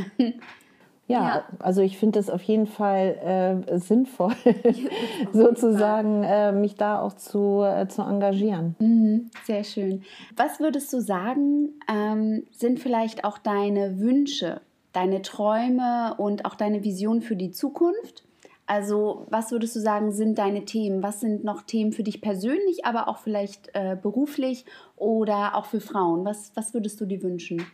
Ja, 1.06 1.24
ja, 1.24 1.44
also 1.58 1.82
ich 1.82 1.98
finde 1.98 2.20
es 2.20 2.30
auf 2.30 2.42
jeden 2.44 2.68
Fall 2.68 3.64
äh, 3.68 3.80
sinnvoll, 3.80 4.34
sozusagen 5.34 6.24
äh, 6.24 6.52
mich 6.52 6.76
da 6.76 7.02
auch 7.02 7.14
zu, 7.14 7.64
äh, 7.64 7.88
zu 7.88 8.04
engagieren. 8.04 8.76
Mhm, 8.80 9.32
sehr 9.44 9.64
schön. 9.64 10.04
Was 10.36 10.60
würdest 10.60 10.94
du 10.94 11.00
sagen, 11.02 11.70
ähm, 11.88 12.44
sind 12.52 12.80
vielleicht 12.80 13.26
auch 13.26 13.40
deine 13.40 14.00
Wünsche, 14.00 14.62
deine 14.94 15.24
Träume 15.24 16.14
und 16.18 16.46
auch 16.46 16.54
deine 16.54 16.84
Vision 16.84 17.22
für 17.22 17.36
die 17.36 17.50
Zukunft? 17.52 18.29
Also, 18.70 19.26
was 19.32 19.52
würdest 19.52 19.76
du 19.76 19.80
sagen, 19.80 20.12
sind 20.12 20.38
deine 20.38 20.64
Themen? 20.64 21.02
Was 21.02 21.22
sind 21.22 21.44
noch 21.44 21.64
Themen 21.64 21.92
für 21.92 22.04
dich 22.04 22.22
persönlich, 22.22 22.86
aber 22.86 23.08
auch 23.08 23.18
vielleicht 23.18 23.72
äh, 23.74 23.98
beruflich 24.00 24.64
oder 24.96 25.56
auch 25.56 25.66
für 25.66 25.82
Frauen? 25.82 26.24
Was, 26.24 26.52
was 26.54 26.76
würdest 26.76 27.02
du 27.02 27.08
dir 27.08 27.24
wünschen? 27.24 27.66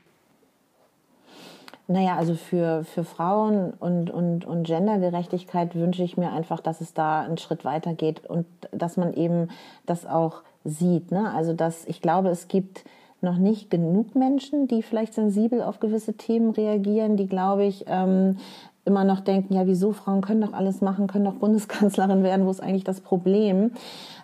Naja, 1.90 2.16
also 2.16 2.34
für, 2.34 2.86
für 2.86 3.04
Frauen 3.04 3.74
und, 3.74 4.10
und, 4.10 4.46
und 4.46 4.64
Gendergerechtigkeit 4.64 5.76
wünsche 5.76 6.02
ich 6.02 6.16
mir 6.16 6.32
einfach, 6.32 6.62
dass 6.62 6.80
es 6.80 6.94
da 6.94 7.24
einen 7.24 7.38
Schritt 7.38 7.66
weiter 7.66 7.94
geht 7.94 8.26
und 8.26 8.46
dass 8.72 8.96
man 8.96 9.14
eben 9.14 9.50
das 9.86 10.06
auch 10.06 10.44
sieht. 10.64 11.12
Ne? 11.12 11.30
Also, 11.34 11.52
dass 11.52 11.86
ich 11.88 12.02
glaube, 12.02 12.30
es 12.30 12.48
gibt 12.48 12.86
noch 13.20 13.36
nicht 13.38 13.70
genug 13.70 14.16
Menschen, 14.16 14.70
die 14.70 14.82
vielleicht 14.82 15.14
sensibel 15.14 15.62
auf 15.62 15.82
gewisse 15.82 16.14
Themen 16.14 16.52
reagieren, 16.52 17.18
die, 17.18 17.28
glaube 17.28 17.66
ich, 17.66 17.84
ähm, 17.90 18.38
immer 18.86 19.04
noch 19.04 19.20
denken, 19.20 19.54
ja, 19.54 19.66
wieso, 19.66 19.92
Frauen 19.92 20.22
können 20.22 20.42
doch 20.42 20.54
alles 20.54 20.82
machen, 20.82 21.08
können 21.08 21.26
doch 21.26 21.34
Bundeskanzlerin 21.34 22.24
werden, 22.24 22.46
wo 22.46 22.52
ist 22.52 22.62
eigentlich 22.62 22.84
das 22.84 23.02
Problem? 23.02 23.72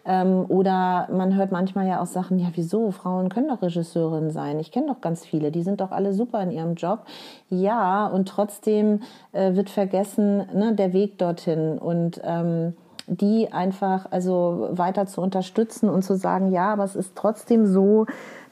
Ähm, 0.06 0.46
oder 0.48 1.10
man 1.12 1.36
hört 1.36 1.52
manchmal 1.52 1.88
ja 1.88 2.02
auch 2.02 2.06
Sachen, 2.06 2.40
ja, 2.40 2.48
wieso, 2.54 2.92
Frauen 2.92 3.30
können 3.30 3.50
doch 3.50 3.62
Regisseurin 3.62 4.32
sein. 4.32 4.60
Ich 4.60 4.72
kenne 4.72 4.88
doch 4.88 5.02
ganz 5.02 5.26
viele, 5.26 5.52
die 5.52 5.64
sind 5.64 5.82
doch 5.82 5.92
alle 5.92 6.14
super 6.14 6.42
in 6.42 6.52
ihrem 6.52 6.76
Job. 6.76 7.06
Ja, 7.50 8.08
und 8.08 8.28
trotzdem 8.28 9.02
äh, 9.32 9.56
wird 9.56 9.70
vergessen, 9.70 10.46
ne, 10.54 10.74
der 10.74 10.94
Weg 10.94 11.18
dorthin 11.18 11.78
und 11.78 12.22
ähm, 12.24 12.74
die 13.08 13.52
einfach 13.52 14.08
also 14.12 14.70
weiter 14.72 15.06
zu 15.06 15.22
unterstützen 15.22 15.90
und 15.90 16.04
zu 16.04 16.16
sagen, 16.16 16.52
ja, 16.52 16.74
aber 16.74 16.84
es 16.84 16.96
ist 16.96 17.16
trotzdem 17.16 17.66
so, 17.66 18.06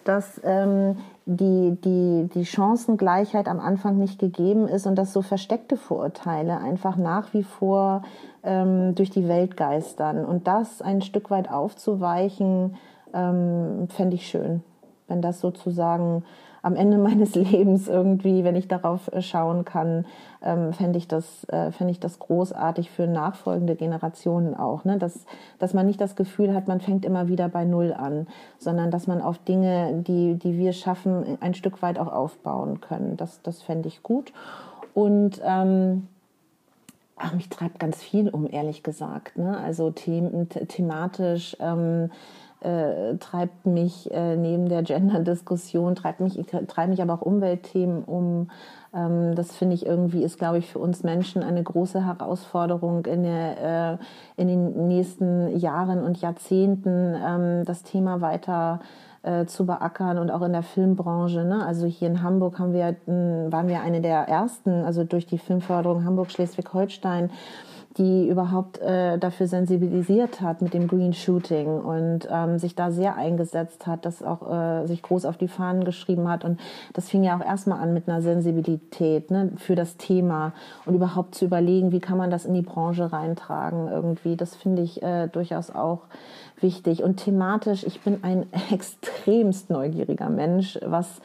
dass 0.04 0.42
ähm, 0.44 0.98
die, 1.32 1.78
die, 1.84 2.28
die 2.34 2.46
Chancengleichheit 2.46 3.48
am 3.48 3.60
Anfang 3.60 4.00
nicht 4.00 4.18
gegeben 4.18 4.68
ist 4.68 4.88
und 4.88 4.96
dass 4.96 5.14
so 5.14 5.22
versteckte 5.22 5.78
Vorurteile 5.78 6.58
einfach 6.58 6.98
nach 6.98 7.34
wie 7.34 7.44
vor 7.44 8.02
ähm, 8.42 8.96
durch 8.96 9.12
die 9.12 9.28
Welt 9.28 9.56
geistern. 9.56 10.26
Und 10.26 10.48
das 10.48 10.82
ein 10.82 11.04
Stück 11.04 11.30
weit 11.30 11.52
aufzuweichen, 11.52 12.78
ähm, 13.14 13.88
fände 13.90 14.16
ich 14.16 14.28
schön, 14.28 14.64
wenn 15.08 15.22
das 15.22 15.40
sozusagen 15.40 16.24
am 16.62 16.76
Ende 16.76 16.98
meines 16.98 17.36
Lebens 17.36 17.88
irgendwie, 17.88 18.44
wenn 18.44 18.56
ich 18.56 18.68
darauf 18.68 19.12
äh, 19.12 19.22
schauen 19.22 19.66
kann, 19.66 20.06
ähm, 20.42 20.74
fände 20.74 20.98
ich, 20.98 21.08
das, 21.08 21.44
äh, 21.46 21.72
ich 21.88 22.00
das 22.00 22.20
großartig 22.20 22.90
für 22.90 23.08
nachfolgende 23.08 23.76
Generationen 23.76 24.56
auch. 24.56 24.86
Ne? 24.86 24.98
Dass, 24.98 25.26
dass 25.58 25.74
man 25.74 25.86
nicht 25.86 26.02
das 26.02 26.16
Gefühl 26.16 26.54
hat, 26.54 26.68
man 26.68 26.82
fängt 26.82 27.06
immer 27.06 27.28
wieder 27.28 27.50
bei 27.50 27.66
Null 27.66 27.94
an, 27.94 28.28
sondern 28.58 28.92
dass 28.92 29.08
man 29.08 29.22
auf 29.22 29.38
Dinge, 29.40 30.04
die, 30.08 30.36
die 30.36 30.58
wir 30.58 30.74
schaffen, 30.74 31.38
ein 31.42 31.54
Stück 31.54 31.82
weit 31.82 32.00
auch 32.00 32.12
aufbauen 32.12 32.82
können. 32.82 33.18
Das, 33.18 33.42
das 33.42 33.62
fände 33.62 33.88
ich 33.88 34.04
gut. 34.04 34.34
Und 34.94 35.42
ähm, 35.46 36.08
ach, 37.20 37.34
mich 37.34 37.50
treibt 37.50 37.80
ganz 37.80 38.02
viel 38.02 38.30
um, 38.30 38.48
ehrlich 38.50 38.84
gesagt. 38.84 39.38
Ne? 39.38 39.58
Also 39.58 39.92
them 39.92 40.50
thematisch 40.50 41.56
ähm, 41.60 42.10
äh, 42.62 43.16
treibt 43.18 43.66
mich 43.66 44.12
äh, 44.12 44.36
neben 44.36 44.68
der 44.68 44.84
Gender-Diskussion, 44.84 45.96
treibt 45.96 46.20
mich, 46.20 46.40
treibt 46.68 46.90
mich 46.90 47.02
aber 47.02 47.14
auch 47.14 47.22
Umweltthemen 47.22 48.04
um. 48.04 48.50
Ähm, 48.94 49.36
das 49.36 49.56
finde 49.56 49.76
ich 49.76 49.86
irgendwie, 49.86 50.24
ist, 50.24 50.38
glaube 50.38 50.58
ich, 50.58 50.68
für 50.68 50.80
uns 50.80 51.04
Menschen 51.04 51.44
eine 51.44 51.64
große 51.64 52.06
Herausforderung 52.06 53.06
in, 53.06 53.24
der, 53.24 53.98
äh, 54.38 54.42
in 54.42 54.48
den 54.48 54.88
nächsten 54.88 55.58
Jahren 55.58 56.04
und 56.04 56.20
Jahrzehnten, 56.22 57.16
ähm, 57.16 57.66
das 57.66 57.84
Thema 57.84 58.22
weiter 58.22 58.80
äh, 59.22 59.46
zu 59.46 59.66
beackern 59.66 60.18
und 60.18 60.32
auch 60.32 60.42
in 60.42 60.54
der 60.54 60.64
Filmbranche. 60.64 61.44
Ne? 61.44 61.66
Also 61.66 61.86
hier 61.86 62.08
in 62.08 62.24
Hamburg 62.24 62.60
haben 62.60 62.74
wir, 62.74 62.96
waren 63.06 63.68
wir 63.68 63.82
eine 63.82 64.02
der 64.02 64.28
ersten, 64.28 64.84
also 64.84 65.04
durch 65.04 65.26
die 65.26 65.38
Filmförderung 65.38 66.06
Hamburg-Schleswig-Holstein, 66.06 67.30
die 67.98 68.28
überhaupt 68.28 68.78
äh, 68.80 69.18
dafür 69.18 69.48
sensibilisiert 69.48 70.42
hat 70.42 70.62
mit 70.62 70.74
dem 70.74 70.88
Green 70.88 71.14
Shooting 71.14 71.80
und 71.80 72.28
ähm, 72.32 72.60
sich 72.60 72.76
da 72.76 72.92
sehr 72.92 73.16
eingesetzt 73.16 73.88
hat, 73.88 74.06
das 74.06 74.22
auch 74.22 74.50
äh, 74.52 74.86
sich 74.86 75.02
groß 75.02 75.26
auf 75.26 75.38
die 75.38 75.48
Fahnen 75.48 75.84
geschrieben 75.84 76.30
hat. 76.30 76.46
Und 76.46 76.60
das 76.94 77.10
fing 77.10 77.24
ja 77.24 77.36
auch 77.36 77.44
erstmal 77.44 77.80
an 77.80 77.94
mit 77.94 78.08
einer 78.08 78.22
Sensibilität 78.22 79.32
ne, 79.32 79.52
für 79.58 79.76
das 79.76 79.98
Thema 79.98 80.54
und 80.86 80.94
überhaupt 80.94 81.34
zu 81.34 81.46
überlegen, 81.46 81.92
wie 81.92 82.00
kann 82.00 82.18
man 82.18 82.30
das 82.30 82.46
in 82.46 82.54
die 82.54 82.62
Branche 82.62 83.12
reintragen 83.12 83.88
irgendwie. 83.88 84.36
Das 84.36 84.56
finde 84.56 84.84
ich 84.84 85.02
äh, 85.02 85.28
durchaus 85.28 85.72
auch 85.72 86.02
wichtig. 86.60 87.04
Und 87.04 87.18
thematisch, 87.18 87.84
ich 87.84 88.02
bin 88.02 88.24
ein 88.24 88.46
extremst 88.72 89.72
neugieriger 89.72 90.30
Mensch, 90.30 90.80
was 90.86 91.22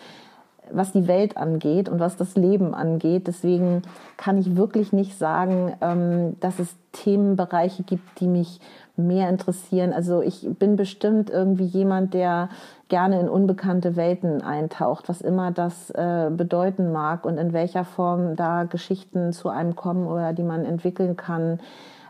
was 0.72 0.92
die 0.92 1.06
Welt 1.08 1.36
angeht 1.36 1.88
und 1.88 2.00
was 2.00 2.16
das 2.16 2.36
Leben 2.36 2.74
angeht. 2.74 3.26
Deswegen 3.26 3.82
kann 4.16 4.38
ich 4.38 4.56
wirklich 4.56 4.92
nicht 4.92 5.18
sagen, 5.18 5.74
ähm, 5.80 6.36
dass 6.40 6.58
es 6.58 6.74
Themenbereiche 6.92 7.82
gibt, 7.82 8.20
die 8.20 8.28
mich 8.28 8.60
mehr 8.96 9.28
interessieren. 9.28 9.92
Also 9.92 10.22
ich 10.22 10.46
bin 10.58 10.76
bestimmt 10.76 11.28
irgendwie 11.30 11.64
jemand, 11.64 12.14
der 12.14 12.48
gerne 12.88 13.20
in 13.20 13.28
unbekannte 13.28 13.96
Welten 13.96 14.42
eintaucht, 14.42 15.08
was 15.08 15.20
immer 15.20 15.50
das 15.50 15.90
äh, 15.90 16.30
bedeuten 16.30 16.92
mag 16.92 17.24
und 17.24 17.38
in 17.38 17.52
welcher 17.52 17.84
Form 17.84 18.36
da 18.36 18.64
Geschichten 18.64 19.32
zu 19.32 19.48
einem 19.48 19.74
kommen 19.74 20.06
oder 20.06 20.32
die 20.32 20.44
man 20.44 20.64
entwickeln 20.64 21.16
kann. 21.16 21.58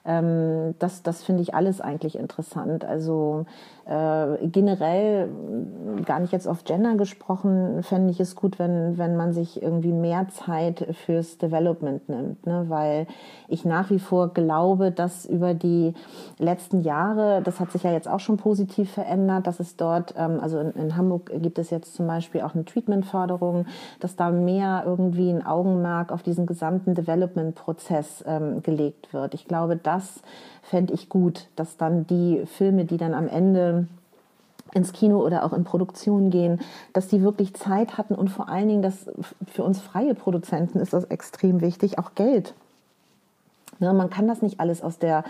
Ähm, 0.04 0.74
das 0.78 1.02
das 1.02 1.22
finde 1.22 1.42
ich 1.42 1.54
alles 1.54 1.80
eigentlich 1.80 2.16
interessant. 2.18 2.84
Also 2.84 3.46
äh, 3.86 4.46
generell, 4.48 5.28
gar 6.06 6.20
nicht 6.20 6.32
jetzt 6.32 6.48
auf 6.48 6.64
Gender 6.64 6.96
gesprochen, 6.96 7.82
fände 7.82 8.10
ich 8.10 8.20
es 8.20 8.34
gut, 8.34 8.58
wenn, 8.58 8.96
wenn 8.96 9.16
man 9.16 9.32
sich 9.32 9.62
irgendwie 9.62 9.92
mehr 9.92 10.28
Zeit 10.28 10.86
fürs 11.04 11.38
Development 11.38 12.08
nimmt, 12.08 12.46
ne? 12.46 12.64
weil 12.68 13.06
ich 13.48 13.64
nach 13.64 13.90
wie 13.90 13.98
vor 13.98 14.32
glaube, 14.32 14.90
dass 14.90 15.26
über 15.26 15.52
die 15.52 15.92
letzten 16.38 16.80
Jahre, 16.80 17.42
das 17.42 17.60
hat 17.60 17.72
sich 17.72 17.82
ja 17.82 17.92
jetzt 17.92 18.08
auch 18.08 18.20
schon 18.20 18.38
positiv 18.38 18.90
verändert, 18.90 19.46
dass 19.46 19.60
es 19.60 19.76
dort, 19.76 20.14
ähm, 20.16 20.40
also 20.40 20.58
in, 20.58 20.70
in 20.72 20.96
Hamburg 20.96 21.30
gibt 21.42 21.58
es 21.58 21.70
jetzt 21.70 21.94
zum 21.94 22.06
Beispiel 22.06 22.40
auch 22.40 22.54
eine 22.54 22.64
Treatment-Förderung, 22.64 23.66
dass 24.00 24.16
da 24.16 24.30
mehr 24.30 24.84
irgendwie 24.86 25.30
ein 25.30 25.44
Augenmerk 25.44 26.10
auf 26.10 26.22
diesen 26.22 26.46
gesamten 26.46 26.94
Development-Prozess 26.94 28.24
ähm, 28.26 28.62
gelegt 28.62 29.12
wird. 29.12 29.34
Ich 29.34 29.46
glaube, 29.46 29.76
das 29.76 30.22
fände 30.62 30.94
ich 30.94 31.08
gut, 31.08 31.48
dass 31.56 31.76
dann 31.76 32.06
die 32.06 32.46
Filme, 32.46 32.86
die 32.86 32.96
dann 32.96 33.12
am 33.12 33.28
Ende 33.28 33.73
ins 34.72 34.92
Kino 34.92 35.24
oder 35.24 35.44
auch 35.44 35.52
in 35.52 35.64
Produktion 35.64 36.30
gehen, 36.30 36.60
dass 36.92 37.08
die 37.08 37.22
wirklich 37.22 37.54
Zeit 37.54 37.96
hatten 37.96 38.14
und 38.14 38.28
vor 38.28 38.48
allen 38.48 38.68
Dingen, 38.68 38.82
dass 38.82 39.06
für 39.52 39.62
uns 39.62 39.80
freie 39.80 40.14
Produzenten 40.14 40.80
ist 40.80 40.92
das 40.92 41.04
extrem 41.04 41.60
wichtig, 41.60 41.98
auch 41.98 42.14
Geld. 42.14 42.54
Ja, 43.80 43.92
man 43.92 44.10
kann 44.10 44.28
das 44.28 44.42
nicht 44.42 44.60
alles 44.60 44.82
aus 44.82 44.98
der, 44.98 45.24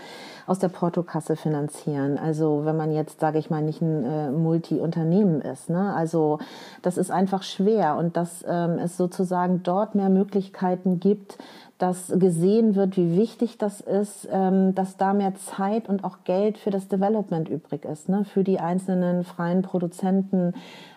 aus 0.45 0.59
der 0.59 0.69
Portokasse 0.69 1.35
finanzieren. 1.35 2.17
Also 2.17 2.61
wenn 2.63 2.77
man 2.77 2.91
jetzt, 2.91 3.19
sage 3.19 3.39
ich 3.39 3.49
mal, 3.49 3.61
nicht 3.61 3.81
ein 3.81 4.05
äh, 4.05 4.31
Multi-Unternehmen 4.31 5.41
ist. 5.41 5.69
Ne? 5.69 5.93
Also 5.93 6.39
das 6.81 6.97
ist 6.97 7.11
einfach 7.11 7.43
schwer 7.43 7.95
und 7.97 8.15
dass 8.17 8.43
ähm, 8.47 8.77
es 8.77 8.97
sozusagen 8.97 9.63
dort 9.63 9.95
mehr 9.95 10.09
Möglichkeiten 10.09 10.99
gibt, 10.99 11.37
dass 11.77 12.07
gesehen 12.17 12.75
wird, 12.75 12.95
wie 12.95 13.17
wichtig 13.17 13.57
das 13.57 13.81
ist, 13.81 14.29
ähm, 14.31 14.73
dass 14.75 14.95
da 14.95 15.13
mehr 15.13 15.35
Zeit 15.35 15.89
und 15.89 16.05
auch 16.05 16.19
Geld 16.23 16.57
für 16.57 16.69
das 16.69 16.87
Development 16.87 17.49
übrig 17.49 17.83
ist, 17.83 18.07
ne? 18.07 18.23
für 18.23 18.45
die 18.45 18.59
einzelnen 18.59 19.25
freien 19.25 19.61
Produzenten, 19.61 20.53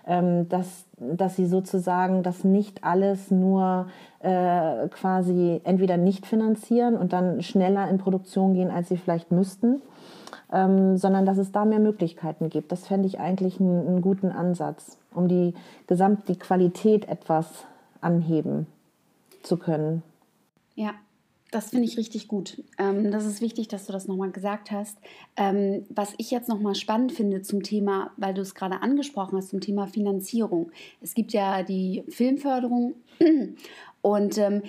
ähm, 0.06 0.48
dass, 0.48 0.84
dass 0.96 1.34
sie 1.34 1.46
sozusagen 1.46 2.22
das 2.22 2.44
nicht 2.44 2.84
alles 2.84 3.32
nur 3.32 3.88
äh, 4.20 4.88
quasi 4.88 5.60
entweder 5.64 5.96
nicht 5.96 6.26
finanzieren 6.26 6.96
und 6.96 7.12
dann 7.12 7.42
schneller 7.42 7.88
in 7.90 7.98
Produktion 7.98 8.54
gehen, 8.54 8.70
als 8.70 8.88
sie 8.88 8.96
vielleicht 8.96 9.32
müssten, 9.32 9.82
ähm, 10.52 10.96
sondern 10.96 11.26
dass 11.26 11.38
es 11.38 11.50
da 11.50 11.64
mehr 11.64 11.80
Möglichkeiten 11.80 12.50
gibt. 12.50 12.70
Das 12.70 12.86
fände 12.86 13.08
ich 13.08 13.18
eigentlich 13.18 13.58
einen, 13.58 13.84
einen 13.84 14.00
guten 14.00 14.30
Ansatz, 14.30 14.96
um 15.12 15.26
die 15.26 15.54
gesamt 15.88 16.28
die 16.28 16.38
Qualität 16.38 17.08
etwas 17.08 17.64
anheben 18.00 18.68
zu 19.42 19.56
können. 19.56 20.04
Ja, 20.78 20.94
das 21.50 21.70
finde 21.70 21.86
ich 21.86 21.98
richtig 21.98 22.28
gut. 22.28 22.62
Ähm, 22.78 23.10
das 23.10 23.26
ist 23.26 23.40
wichtig, 23.40 23.66
dass 23.66 23.86
du 23.86 23.92
das 23.92 24.06
nochmal 24.06 24.30
gesagt 24.30 24.70
hast. 24.70 24.96
Ähm, 25.36 25.84
was 25.88 26.14
ich 26.18 26.30
jetzt 26.30 26.48
nochmal 26.48 26.76
spannend 26.76 27.10
finde 27.10 27.42
zum 27.42 27.64
Thema, 27.64 28.12
weil 28.16 28.32
du 28.32 28.42
es 28.42 28.54
gerade 28.54 28.80
angesprochen 28.80 29.36
hast, 29.36 29.48
zum 29.48 29.60
Thema 29.60 29.88
Finanzierung. 29.88 30.70
Es 31.00 31.14
gibt 31.14 31.32
ja 31.32 31.64
die 31.64 32.04
Filmförderung. 32.08 32.94
Und 34.00 34.38
ähm, 34.38 34.62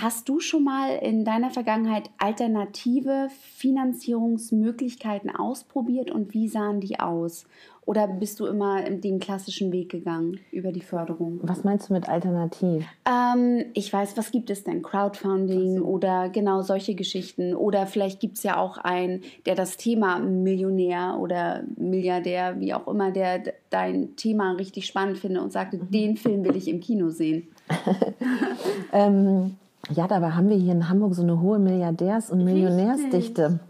hast 0.00 0.28
du 0.28 0.40
schon 0.40 0.64
mal 0.64 0.96
in 0.96 1.24
deiner 1.24 1.50
Vergangenheit 1.50 2.10
alternative 2.18 3.28
Finanzierungsmöglichkeiten 3.56 5.34
ausprobiert 5.34 6.10
und 6.10 6.34
wie 6.34 6.48
sahen 6.48 6.80
die 6.80 7.00
aus? 7.00 7.46
Oder 7.86 8.08
bist 8.08 8.40
du 8.40 8.46
immer 8.46 8.82
den 8.88 9.20
klassischen 9.20 9.70
Weg 9.70 9.90
gegangen 9.90 10.40
über 10.50 10.72
die 10.72 10.80
Förderung? 10.80 11.40
Was 11.42 11.64
meinst 11.64 11.90
du 11.90 11.92
mit 11.92 12.08
alternativ? 12.08 12.86
Ähm, 13.06 13.66
ich 13.74 13.92
weiß, 13.92 14.16
was 14.16 14.30
gibt 14.30 14.48
es 14.48 14.64
denn? 14.64 14.82
Crowdfunding 14.82 15.78
so. 15.78 15.84
oder 15.84 16.30
genau 16.30 16.62
solche 16.62 16.94
Geschichten. 16.94 17.54
Oder 17.54 17.86
vielleicht 17.86 18.20
gibt 18.20 18.38
es 18.38 18.42
ja 18.42 18.56
auch 18.56 18.78
einen, 18.78 19.20
der 19.44 19.54
das 19.54 19.76
Thema 19.76 20.18
Millionär 20.18 21.18
oder 21.20 21.64
Milliardär, 21.76 22.58
wie 22.58 22.72
auch 22.72 22.88
immer, 22.88 23.10
der 23.10 23.42
dein 23.68 24.16
Thema 24.16 24.52
richtig 24.52 24.86
spannend 24.86 25.18
findet 25.18 25.42
und 25.42 25.52
sagte, 25.52 25.76
mhm. 25.76 25.90
den 25.90 26.16
Film 26.16 26.44
will 26.44 26.56
ich 26.56 26.68
im 26.68 26.80
Kino 26.80 27.10
sehen. 27.10 27.48
ähm, 28.92 29.56
ja, 29.90 30.06
dabei 30.06 30.30
haben 30.30 30.48
wir 30.48 30.56
hier 30.56 30.72
in 30.72 30.88
Hamburg 30.88 31.14
so 31.14 31.22
eine 31.22 31.40
hohe 31.40 31.58
Milliardärs- 31.58 32.30
und 32.30 32.44
Millionärsdichte. 32.44 33.44
Richtig. 33.44 33.60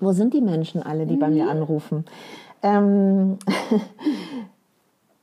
Wo 0.00 0.12
sind 0.12 0.32
die 0.32 0.40
Menschen 0.40 0.82
alle, 0.82 1.06
die 1.06 1.16
mhm. 1.16 1.20
bei 1.20 1.28
mir 1.28 1.50
anrufen? 1.50 2.04
Ähm, 2.62 3.38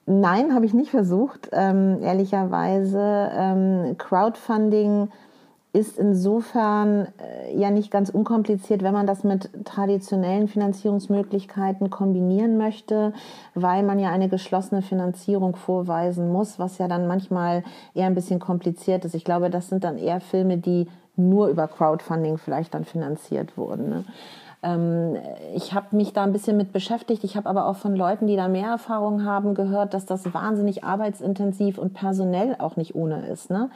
Nein, 0.10 0.56
habe 0.56 0.66
ich 0.66 0.74
nicht 0.74 0.90
versucht. 0.90 1.50
Ähm, 1.52 2.02
ehrlicherweise, 2.02 3.30
ähm, 3.34 3.98
Crowdfunding 3.98 5.10
ist 5.74 5.98
insofern 5.98 7.08
äh, 7.22 7.56
ja 7.56 7.70
nicht 7.70 7.92
ganz 7.92 8.10
unkompliziert, 8.10 8.84
wenn 8.84 8.94
man 8.94 9.06
das 9.06 9.24
mit 9.24 9.50
traditionellen 9.66 10.48
Finanzierungsmöglichkeiten 10.48 11.90
kombinieren 11.90 12.58
möchte, 12.58 13.14
weil 13.54 13.84
man 13.84 14.00
ja 14.00 14.10
eine 14.10 14.30
geschlossene 14.30 14.82
Finanzierung 14.82 15.56
vorweisen 15.56 16.32
muss, 16.32 16.58
was 16.58 16.78
ja 16.78 16.88
dann 16.88 17.08
manchmal 17.08 17.64
eher 17.94 18.08
ein 18.08 18.16
bisschen 18.16 18.40
kompliziert 18.40 19.06
ist. 19.06 19.14
Ich 19.14 19.26
glaube, 19.26 19.50
das 19.50 19.70
sind 19.70 19.84
dann 19.84 19.98
eher 19.98 20.22
Filme, 20.22 20.58
die 20.58 20.88
nur 21.16 21.48
über 21.48 21.68
Crowdfunding 21.68 22.38
vielleicht 22.38 22.74
dann 22.74 22.86
finanziert 22.86 23.58
wurden. 23.58 23.90
Ne? 23.90 24.06
Ähm, 24.68 25.18
ich 25.56 25.74
habe 25.74 25.96
mich 25.96 26.14
da 26.14 26.24
ein 26.24 26.34
bisschen 26.34 26.58
mit 26.58 26.74
beschäftigt. 26.74 27.24
Ich 27.24 27.38
habe 27.38 27.50
aber 27.50 27.68
auch 27.68 27.76
von 27.78 27.96
Leuten, 27.96 28.28
die 28.28 28.36
da 28.36 28.48
mehr 28.48 28.70
Erfahrung 28.70 29.24
haben, 29.24 29.54
gehört, 29.56 29.94
dass 29.94 30.06
das 30.06 30.34
wahnsinnig 30.34 30.84
arbeitsintensiv 30.84 31.78
und 31.78 31.94
personell 31.94 32.56
auch 32.60 32.76
nicht 32.76 32.96
ohne 32.96 33.28
ist. 33.28 33.50
Ne? 33.50 33.70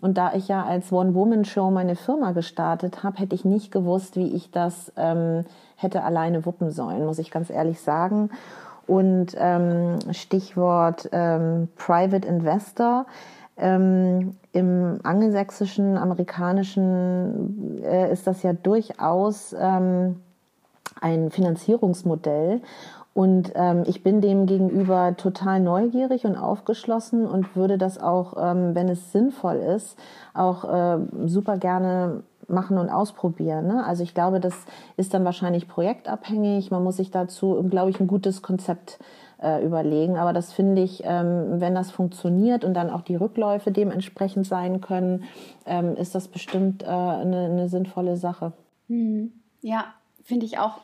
Und 0.00 0.18
da 0.18 0.34
ich 0.34 0.48
ja 0.48 0.64
als 0.64 0.92
One-Woman-Show 0.92 1.70
meine 1.70 1.96
Firma 1.96 2.32
gestartet 2.32 3.02
habe, 3.02 3.18
hätte 3.18 3.34
ich 3.34 3.44
nicht 3.44 3.72
gewusst, 3.72 4.16
wie 4.16 4.34
ich 4.34 4.50
das 4.50 4.92
ähm, 4.96 5.44
hätte 5.76 6.02
alleine 6.02 6.44
wuppen 6.46 6.70
sollen, 6.70 7.06
muss 7.06 7.18
ich 7.18 7.30
ganz 7.30 7.50
ehrlich 7.50 7.80
sagen. 7.80 8.30
Und 8.86 9.34
ähm, 9.38 9.98
Stichwort 10.12 11.08
ähm, 11.12 11.68
Private 11.76 12.28
Investor. 12.28 13.06
Ähm, 13.56 14.36
Im 14.52 14.98
angelsächsischen, 15.04 15.96
amerikanischen 15.96 17.82
äh, 17.84 18.12
ist 18.12 18.26
das 18.26 18.42
ja 18.42 18.52
durchaus 18.52 19.54
ähm, 19.58 20.16
ein 21.00 21.30
Finanzierungsmodell. 21.30 22.60
Und 23.14 23.52
ähm, 23.54 23.84
ich 23.86 24.02
bin 24.02 24.20
dem 24.20 24.46
gegenüber 24.46 25.16
total 25.16 25.60
neugierig 25.60 26.24
und 26.24 26.36
aufgeschlossen 26.36 27.26
und 27.26 27.54
würde 27.54 27.78
das 27.78 27.98
auch, 27.98 28.34
ähm, 28.36 28.74
wenn 28.74 28.88
es 28.88 29.12
sinnvoll 29.12 29.56
ist, 29.56 29.96
auch 30.34 30.64
äh, 30.64 30.98
super 31.24 31.56
gerne 31.58 32.24
machen 32.48 32.76
und 32.76 32.90
ausprobieren. 32.90 33.68
Ne? 33.68 33.84
Also 33.84 34.02
ich 34.02 34.14
glaube, 34.14 34.40
das 34.40 34.54
ist 34.96 35.14
dann 35.14 35.24
wahrscheinlich 35.24 35.68
projektabhängig. 35.68 36.72
Man 36.72 36.82
muss 36.82 36.96
sich 36.96 37.12
dazu, 37.12 37.62
glaube 37.70 37.90
ich, 37.90 38.00
ein 38.00 38.08
gutes 38.08 38.42
Konzept 38.42 38.98
äh, 39.40 39.64
überlegen. 39.64 40.16
Aber 40.16 40.32
das 40.32 40.52
finde 40.52 40.82
ich, 40.82 41.02
ähm, 41.04 41.60
wenn 41.60 41.74
das 41.74 41.90
funktioniert 41.90 42.64
und 42.64 42.74
dann 42.74 42.90
auch 42.90 43.02
die 43.02 43.16
Rückläufe 43.16 43.70
dementsprechend 43.70 44.46
sein 44.46 44.80
können, 44.80 45.24
ähm, 45.66 45.96
ist 45.96 46.14
das 46.14 46.28
bestimmt 46.28 46.82
äh, 46.82 46.86
eine, 46.86 47.46
eine 47.46 47.68
sinnvolle 47.68 48.16
Sache. 48.16 48.52
Mhm. 48.88 49.32
Ja, 49.60 49.84
finde 50.24 50.46
ich 50.46 50.58
auch 50.58 50.80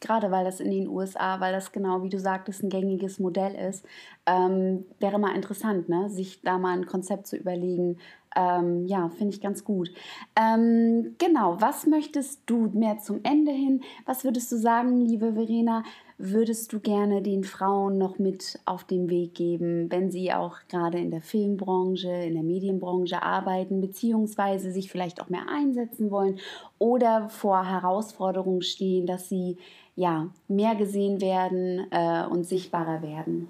gerade 0.00 0.30
weil 0.30 0.44
das 0.44 0.60
in 0.60 0.70
den 0.70 0.88
USA, 0.88 1.40
weil 1.40 1.52
das 1.52 1.72
genau, 1.72 2.02
wie 2.02 2.08
du 2.08 2.18
sagtest, 2.18 2.62
ein 2.62 2.68
gängiges 2.68 3.18
Modell 3.18 3.54
ist, 3.54 3.84
ähm, 4.26 4.84
wäre 4.98 5.18
mal 5.18 5.34
interessant, 5.34 5.88
ne? 5.88 6.10
sich 6.10 6.42
da 6.42 6.58
mal 6.58 6.76
ein 6.76 6.86
Konzept 6.86 7.26
zu 7.26 7.36
überlegen. 7.36 7.98
Ähm, 8.36 8.86
ja, 8.86 9.08
finde 9.08 9.34
ich 9.34 9.40
ganz 9.40 9.64
gut. 9.64 9.90
Ähm, 10.36 11.16
genau, 11.18 11.60
was 11.60 11.86
möchtest 11.86 12.42
du 12.46 12.70
mehr 12.72 12.98
zum 12.98 13.20
Ende 13.22 13.52
hin? 13.52 13.82
Was 14.06 14.22
würdest 14.24 14.52
du 14.52 14.56
sagen, 14.56 15.00
liebe 15.00 15.32
Verena? 15.32 15.82
Würdest 16.22 16.72
du 16.72 16.80
gerne 16.80 17.22
den 17.22 17.44
Frauen 17.44 17.96
noch 17.96 18.18
mit 18.18 18.58
auf 18.66 18.84
den 18.84 19.08
Weg 19.08 19.34
geben, 19.34 19.90
wenn 19.90 20.10
sie 20.10 20.32
auch 20.32 20.58
gerade 20.68 20.98
in 20.98 21.10
der 21.10 21.22
Filmbranche, 21.22 22.10
in 22.10 22.34
der 22.34 22.42
Medienbranche 22.42 23.22
arbeiten, 23.22 23.80
beziehungsweise 23.80 24.70
sich 24.70 24.90
vielleicht 24.90 25.22
auch 25.22 25.30
mehr 25.30 25.48
einsetzen 25.48 26.10
wollen 26.10 26.38
oder 26.78 27.30
vor 27.30 27.64
Herausforderungen 27.64 28.62
stehen, 28.62 29.06
dass 29.06 29.28
sie 29.28 29.56
ja 29.96 30.28
mehr 30.46 30.74
gesehen 30.74 31.20
werden 31.20 31.86
äh, 31.90 32.26
und 32.26 32.44
sichtbarer 32.44 33.02
werden? 33.02 33.48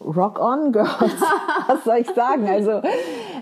Rock 0.00 0.40
on, 0.40 0.72
Girls. 0.72 0.90
Was 1.68 1.84
soll 1.84 1.98
ich 1.98 2.10
sagen? 2.10 2.48
Also 2.48 2.82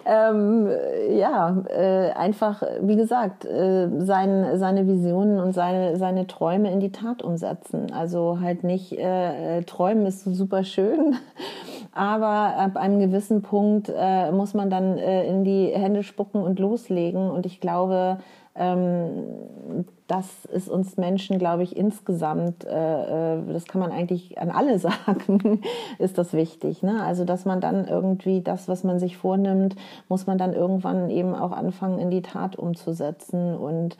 ähm, 0.06 0.68
ja, 1.10 1.62
äh, 1.68 2.10
einfach, 2.12 2.62
wie 2.80 2.96
gesagt, 2.96 3.44
äh, 3.44 3.88
sein, 4.00 4.58
seine 4.58 4.86
Visionen 4.86 5.40
und 5.40 5.52
seine, 5.52 5.96
seine 5.96 6.26
Träume 6.26 6.70
in 6.70 6.80
die 6.80 6.92
Tat 6.92 7.22
umsetzen. 7.22 7.92
Also 7.92 8.38
halt 8.40 8.64
nicht 8.64 8.92
äh, 8.92 9.62
träumen 9.62 10.06
ist 10.06 10.24
super 10.24 10.64
schön, 10.64 11.16
aber 11.92 12.56
ab 12.56 12.76
einem 12.76 13.00
gewissen 13.00 13.42
Punkt 13.42 13.92
äh, 13.94 14.30
muss 14.30 14.54
man 14.54 14.70
dann 14.70 14.98
äh, 14.98 15.26
in 15.26 15.44
die 15.44 15.68
Hände 15.68 16.02
spucken 16.02 16.42
und 16.42 16.58
loslegen. 16.58 17.30
Und 17.30 17.46
ich 17.46 17.60
glaube, 17.60 18.18
das 18.56 20.44
ist 20.44 20.68
uns 20.68 20.96
Menschen, 20.96 21.38
glaube 21.38 21.64
ich, 21.64 21.76
insgesamt, 21.76 22.64
äh, 22.64 23.38
äh 23.38 23.52
das 23.52 23.64
kann 23.64 23.80
man 23.80 23.90
eigentlich 23.90 24.38
an 24.38 24.50
alle 24.50 24.78
sagen, 24.78 25.62
ist 25.98 26.18
das 26.18 26.32
wichtig. 26.32 26.82
Ne? 26.82 27.02
Also, 27.02 27.24
dass 27.24 27.44
man 27.44 27.60
dann 27.60 27.88
irgendwie 27.88 28.42
das, 28.42 28.68
was 28.68 28.84
man 28.84 29.00
sich 29.00 29.16
vornimmt, 29.16 29.74
muss 30.08 30.26
man 30.26 30.38
dann 30.38 30.52
irgendwann 30.52 31.10
eben 31.10 31.34
auch 31.34 31.52
anfangen, 31.52 31.98
in 31.98 32.10
die 32.10 32.22
Tat 32.22 32.56
umzusetzen 32.56 33.56
und 33.56 33.96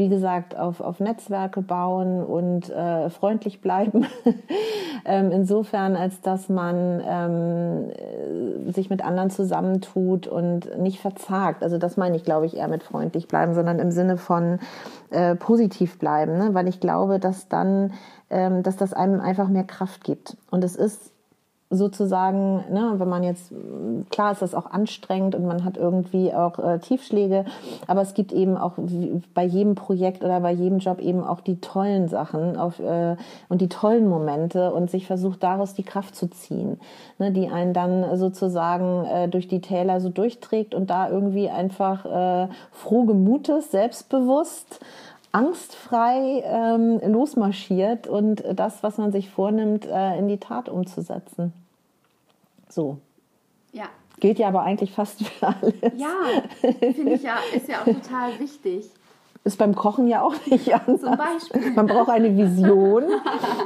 wie 0.00 0.08
gesagt, 0.08 0.56
auf, 0.56 0.80
auf 0.80 0.98
Netzwerke 0.98 1.60
bauen 1.60 2.24
und 2.24 2.70
äh, 2.70 3.10
freundlich 3.10 3.60
bleiben. 3.60 4.06
ähm, 5.04 5.30
insofern, 5.30 5.94
als 5.94 6.22
dass 6.22 6.48
man 6.48 7.02
ähm, 7.06 7.90
äh, 7.90 8.72
sich 8.72 8.88
mit 8.88 9.04
anderen 9.04 9.28
zusammentut 9.28 10.26
und 10.26 10.78
nicht 10.80 11.00
verzagt. 11.00 11.62
Also 11.62 11.76
das 11.76 11.98
meine 11.98 12.16
ich, 12.16 12.24
glaube 12.24 12.46
ich, 12.46 12.56
eher 12.56 12.68
mit 12.68 12.82
freundlich 12.82 13.28
bleiben, 13.28 13.52
sondern 13.52 13.78
im 13.78 13.90
Sinne 13.90 14.16
von 14.16 14.58
äh, 15.10 15.36
positiv 15.36 15.98
bleiben, 15.98 16.38
ne? 16.38 16.54
weil 16.54 16.66
ich 16.66 16.80
glaube, 16.80 17.18
dass 17.18 17.48
dann, 17.48 17.92
ähm, 18.30 18.62
dass 18.62 18.78
das 18.78 18.94
einem 18.94 19.20
einfach 19.20 19.48
mehr 19.48 19.64
Kraft 19.64 20.02
gibt. 20.02 20.38
Und 20.50 20.64
es 20.64 20.76
ist 20.76 21.12
sozusagen, 21.72 22.64
ne, 22.72 22.94
wenn 22.96 23.08
man 23.08 23.22
jetzt, 23.22 23.52
klar 24.10 24.32
ist 24.32 24.42
das 24.42 24.56
auch 24.56 24.66
anstrengend 24.66 25.36
und 25.36 25.46
man 25.46 25.64
hat 25.64 25.76
irgendwie 25.76 26.34
auch 26.34 26.58
äh, 26.58 26.80
Tiefschläge, 26.80 27.44
aber 27.86 28.02
es 28.02 28.14
gibt 28.14 28.32
eben 28.32 28.56
auch 28.56 28.72
bei 29.34 29.44
jedem 29.44 29.76
Projekt 29.76 30.24
oder 30.24 30.40
bei 30.40 30.50
jedem 30.50 30.80
Job 30.80 31.00
eben 31.00 31.22
auch 31.22 31.40
die 31.40 31.60
tollen 31.60 32.08
Sachen 32.08 32.56
auf, 32.56 32.80
äh, 32.80 33.14
und 33.48 33.60
die 33.60 33.68
tollen 33.68 34.08
Momente 34.08 34.72
und 34.72 34.90
sich 34.90 35.06
versucht 35.06 35.44
daraus 35.44 35.74
die 35.74 35.84
Kraft 35.84 36.16
zu 36.16 36.28
ziehen, 36.28 36.80
ne, 37.20 37.30
die 37.30 37.48
einen 37.48 37.72
dann 37.72 38.16
sozusagen 38.18 39.04
äh, 39.04 39.28
durch 39.28 39.46
die 39.46 39.60
Täler 39.60 40.00
so 40.00 40.08
durchträgt 40.08 40.74
und 40.74 40.90
da 40.90 41.08
irgendwie 41.08 41.50
einfach 41.50 42.04
äh, 42.04 42.48
froh 42.72 43.04
gemutes, 43.04 43.70
selbstbewusst, 43.70 44.80
angstfrei 45.30 46.42
ähm, 46.44 47.00
losmarschiert 47.06 48.08
und 48.08 48.42
das, 48.54 48.82
was 48.82 48.98
man 48.98 49.12
sich 49.12 49.30
vornimmt, 49.30 49.86
äh, 49.86 50.18
in 50.18 50.26
die 50.26 50.38
Tat 50.38 50.68
umzusetzen. 50.68 51.52
So. 52.70 52.98
Ja. 53.72 53.84
Gilt 54.18 54.38
ja 54.38 54.48
aber 54.48 54.62
eigentlich 54.62 54.92
fast 54.92 55.26
für 55.26 55.46
alles. 55.46 55.74
Ja, 55.96 56.14
finde 56.60 57.14
ich 57.14 57.22
ja, 57.22 57.38
ist 57.54 57.68
ja 57.68 57.80
auch 57.80 57.84
total 57.84 58.38
wichtig. 58.38 58.90
Ist 59.42 59.56
beim 59.56 59.74
Kochen 59.74 60.06
ja 60.06 60.22
auch 60.22 60.34
nicht 60.46 60.72
anders. 60.74 61.00
Zum 61.00 61.16
Beispiel. 61.16 61.70
Man 61.72 61.86
braucht 61.86 62.10
eine 62.10 62.36
Vision 62.36 63.04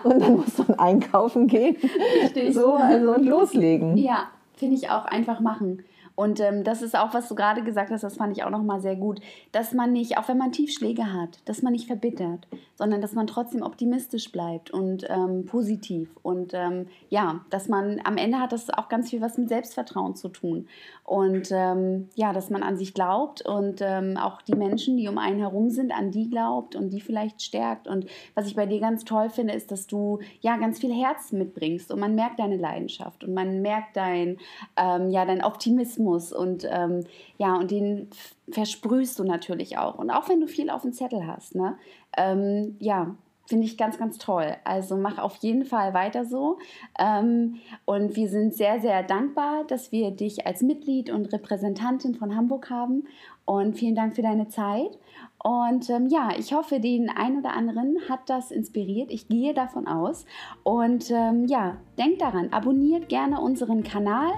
und 0.04 0.22
dann 0.22 0.36
muss 0.36 0.58
man 0.58 0.78
einkaufen 0.78 1.48
gehen. 1.48 1.76
Richtig. 2.22 2.54
So, 2.54 2.74
also 2.74 3.14
und 3.14 3.24
loslegen. 3.24 3.96
Ja, 3.96 4.28
finde 4.56 4.76
ich 4.76 4.90
auch 4.90 5.04
einfach 5.04 5.40
machen. 5.40 5.82
Und 6.16 6.38
ähm, 6.38 6.62
das 6.62 6.82
ist 6.82 6.96
auch, 6.96 7.12
was 7.12 7.28
du 7.28 7.34
gerade 7.34 7.62
gesagt 7.62 7.90
hast, 7.90 8.04
das 8.04 8.16
fand 8.16 8.36
ich 8.36 8.44
auch 8.44 8.50
nochmal 8.50 8.80
sehr 8.80 8.94
gut, 8.94 9.20
dass 9.50 9.72
man 9.72 9.92
nicht, 9.92 10.16
auch 10.16 10.28
wenn 10.28 10.38
man 10.38 10.52
Tiefschläge 10.52 11.12
hat, 11.12 11.40
dass 11.44 11.62
man 11.62 11.72
nicht 11.72 11.88
verbittert, 11.88 12.46
sondern 12.76 13.00
dass 13.00 13.14
man 13.14 13.26
trotzdem 13.26 13.62
optimistisch 13.62 14.30
bleibt 14.30 14.70
und 14.70 15.06
ähm, 15.08 15.44
positiv. 15.46 16.10
Und 16.22 16.54
ähm, 16.54 16.86
ja, 17.08 17.44
dass 17.50 17.68
man 17.68 18.00
am 18.04 18.16
Ende 18.16 18.38
hat 18.38 18.52
das 18.52 18.70
auch 18.70 18.88
ganz 18.88 19.10
viel 19.10 19.20
was 19.20 19.38
mit 19.38 19.48
Selbstvertrauen 19.48 20.14
zu 20.14 20.28
tun. 20.28 20.68
Und 21.02 21.48
ähm, 21.50 22.08
ja, 22.14 22.32
dass 22.32 22.48
man 22.48 22.62
an 22.62 22.76
sich 22.76 22.94
glaubt 22.94 23.42
und 23.42 23.80
ähm, 23.80 24.16
auch 24.16 24.40
die 24.40 24.54
Menschen, 24.54 24.96
die 24.96 25.08
um 25.08 25.18
einen 25.18 25.40
herum 25.40 25.68
sind, 25.70 25.92
an 25.92 26.12
die 26.12 26.30
glaubt 26.30 26.76
und 26.76 26.90
die 26.90 27.00
vielleicht 27.00 27.42
stärkt. 27.42 27.88
Und 27.88 28.06
was 28.34 28.46
ich 28.46 28.54
bei 28.54 28.66
dir 28.66 28.80
ganz 28.80 29.04
toll 29.04 29.30
finde, 29.30 29.54
ist, 29.54 29.72
dass 29.72 29.88
du 29.88 30.20
ja 30.40 30.56
ganz 30.56 30.78
viel 30.78 30.94
Herz 30.94 31.32
mitbringst 31.32 31.90
und 31.90 31.98
man 31.98 32.14
merkt 32.14 32.38
deine 32.38 32.56
Leidenschaft 32.56 33.24
und 33.24 33.34
man 33.34 33.62
merkt 33.62 33.96
dein, 33.96 34.38
ähm, 34.76 35.10
ja, 35.10 35.24
dein 35.24 35.42
Optimismus 35.42 36.03
und 36.08 36.66
ähm, 36.70 37.04
ja, 37.38 37.56
und 37.56 37.70
den 37.70 38.10
versprühst 38.50 39.18
du 39.18 39.24
natürlich 39.24 39.78
auch. 39.78 39.98
Und 39.98 40.10
auch 40.10 40.28
wenn 40.28 40.40
du 40.40 40.46
viel 40.46 40.70
auf 40.70 40.82
dem 40.82 40.92
Zettel 40.92 41.26
hast, 41.26 41.54
ne? 41.54 41.76
Ähm, 42.16 42.76
ja, 42.78 43.16
Finde 43.46 43.66
ich 43.66 43.76
ganz, 43.76 43.98
ganz 43.98 44.16
toll. 44.16 44.56
Also 44.64 44.96
mach 44.96 45.18
auf 45.18 45.36
jeden 45.36 45.66
Fall 45.66 45.92
weiter 45.92 46.24
so. 46.24 46.58
Ähm, 46.98 47.56
und 47.84 48.16
wir 48.16 48.28
sind 48.30 48.54
sehr, 48.54 48.80
sehr 48.80 49.02
dankbar, 49.02 49.64
dass 49.64 49.92
wir 49.92 50.12
dich 50.12 50.46
als 50.46 50.62
Mitglied 50.62 51.10
und 51.10 51.30
Repräsentantin 51.30 52.14
von 52.14 52.34
Hamburg 52.34 52.70
haben. 52.70 53.04
Und 53.44 53.76
vielen 53.76 53.94
Dank 53.94 54.16
für 54.16 54.22
deine 54.22 54.48
Zeit. 54.48 54.98
Und 55.42 55.90
ähm, 55.90 56.06
ja, 56.06 56.30
ich 56.38 56.54
hoffe, 56.54 56.80
den 56.80 57.10
einen 57.10 57.40
oder 57.40 57.52
anderen 57.52 57.98
hat 58.08 58.30
das 58.30 58.50
inspiriert. 58.50 59.10
Ich 59.10 59.28
gehe 59.28 59.52
davon 59.52 59.86
aus. 59.86 60.24
Und 60.62 61.10
ähm, 61.10 61.44
ja, 61.46 61.76
denkt 61.98 62.22
daran, 62.22 62.50
abonniert 62.50 63.10
gerne 63.10 63.42
unseren 63.42 63.82
Kanal, 63.82 64.32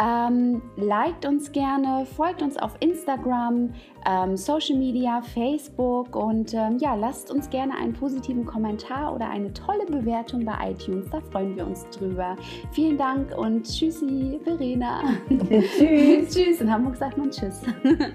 ähm, 0.00 0.62
liked 0.76 1.26
uns 1.26 1.50
gerne, 1.52 2.06
folgt 2.06 2.42
uns 2.42 2.56
auf 2.56 2.76
Instagram, 2.80 3.72
ähm, 4.06 4.36
Social 4.36 4.76
Media, 4.76 5.20
Facebook 5.22 6.14
und 6.14 6.54
ähm, 6.54 6.78
ja, 6.78 6.94
lasst 6.94 7.30
uns 7.30 7.50
gerne 7.50 7.74
einen 7.74 7.92
positiven 7.92 8.46
Kommentar 8.46 9.14
oder 9.14 9.28
eine 9.28 9.52
tolle 9.52 9.86
Bewertung 9.86 10.44
bei 10.44 10.70
iTunes. 10.70 11.10
Da 11.10 11.20
freuen 11.20 11.56
wir 11.56 11.66
uns 11.66 11.88
drüber. 11.90 12.36
Vielen 12.72 12.96
Dank 12.96 13.36
und 13.36 13.64
tschüssi, 13.64 14.40
Verena. 14.44 15.02
Tschüss. 15.28 16.28
tschüss. 16.34 16.60
In 16.60 16.72
Hamburg 16.72 16.96
sagt 16.96 17.18
man 17.18 17.30
Tschüss. 17.30 17.62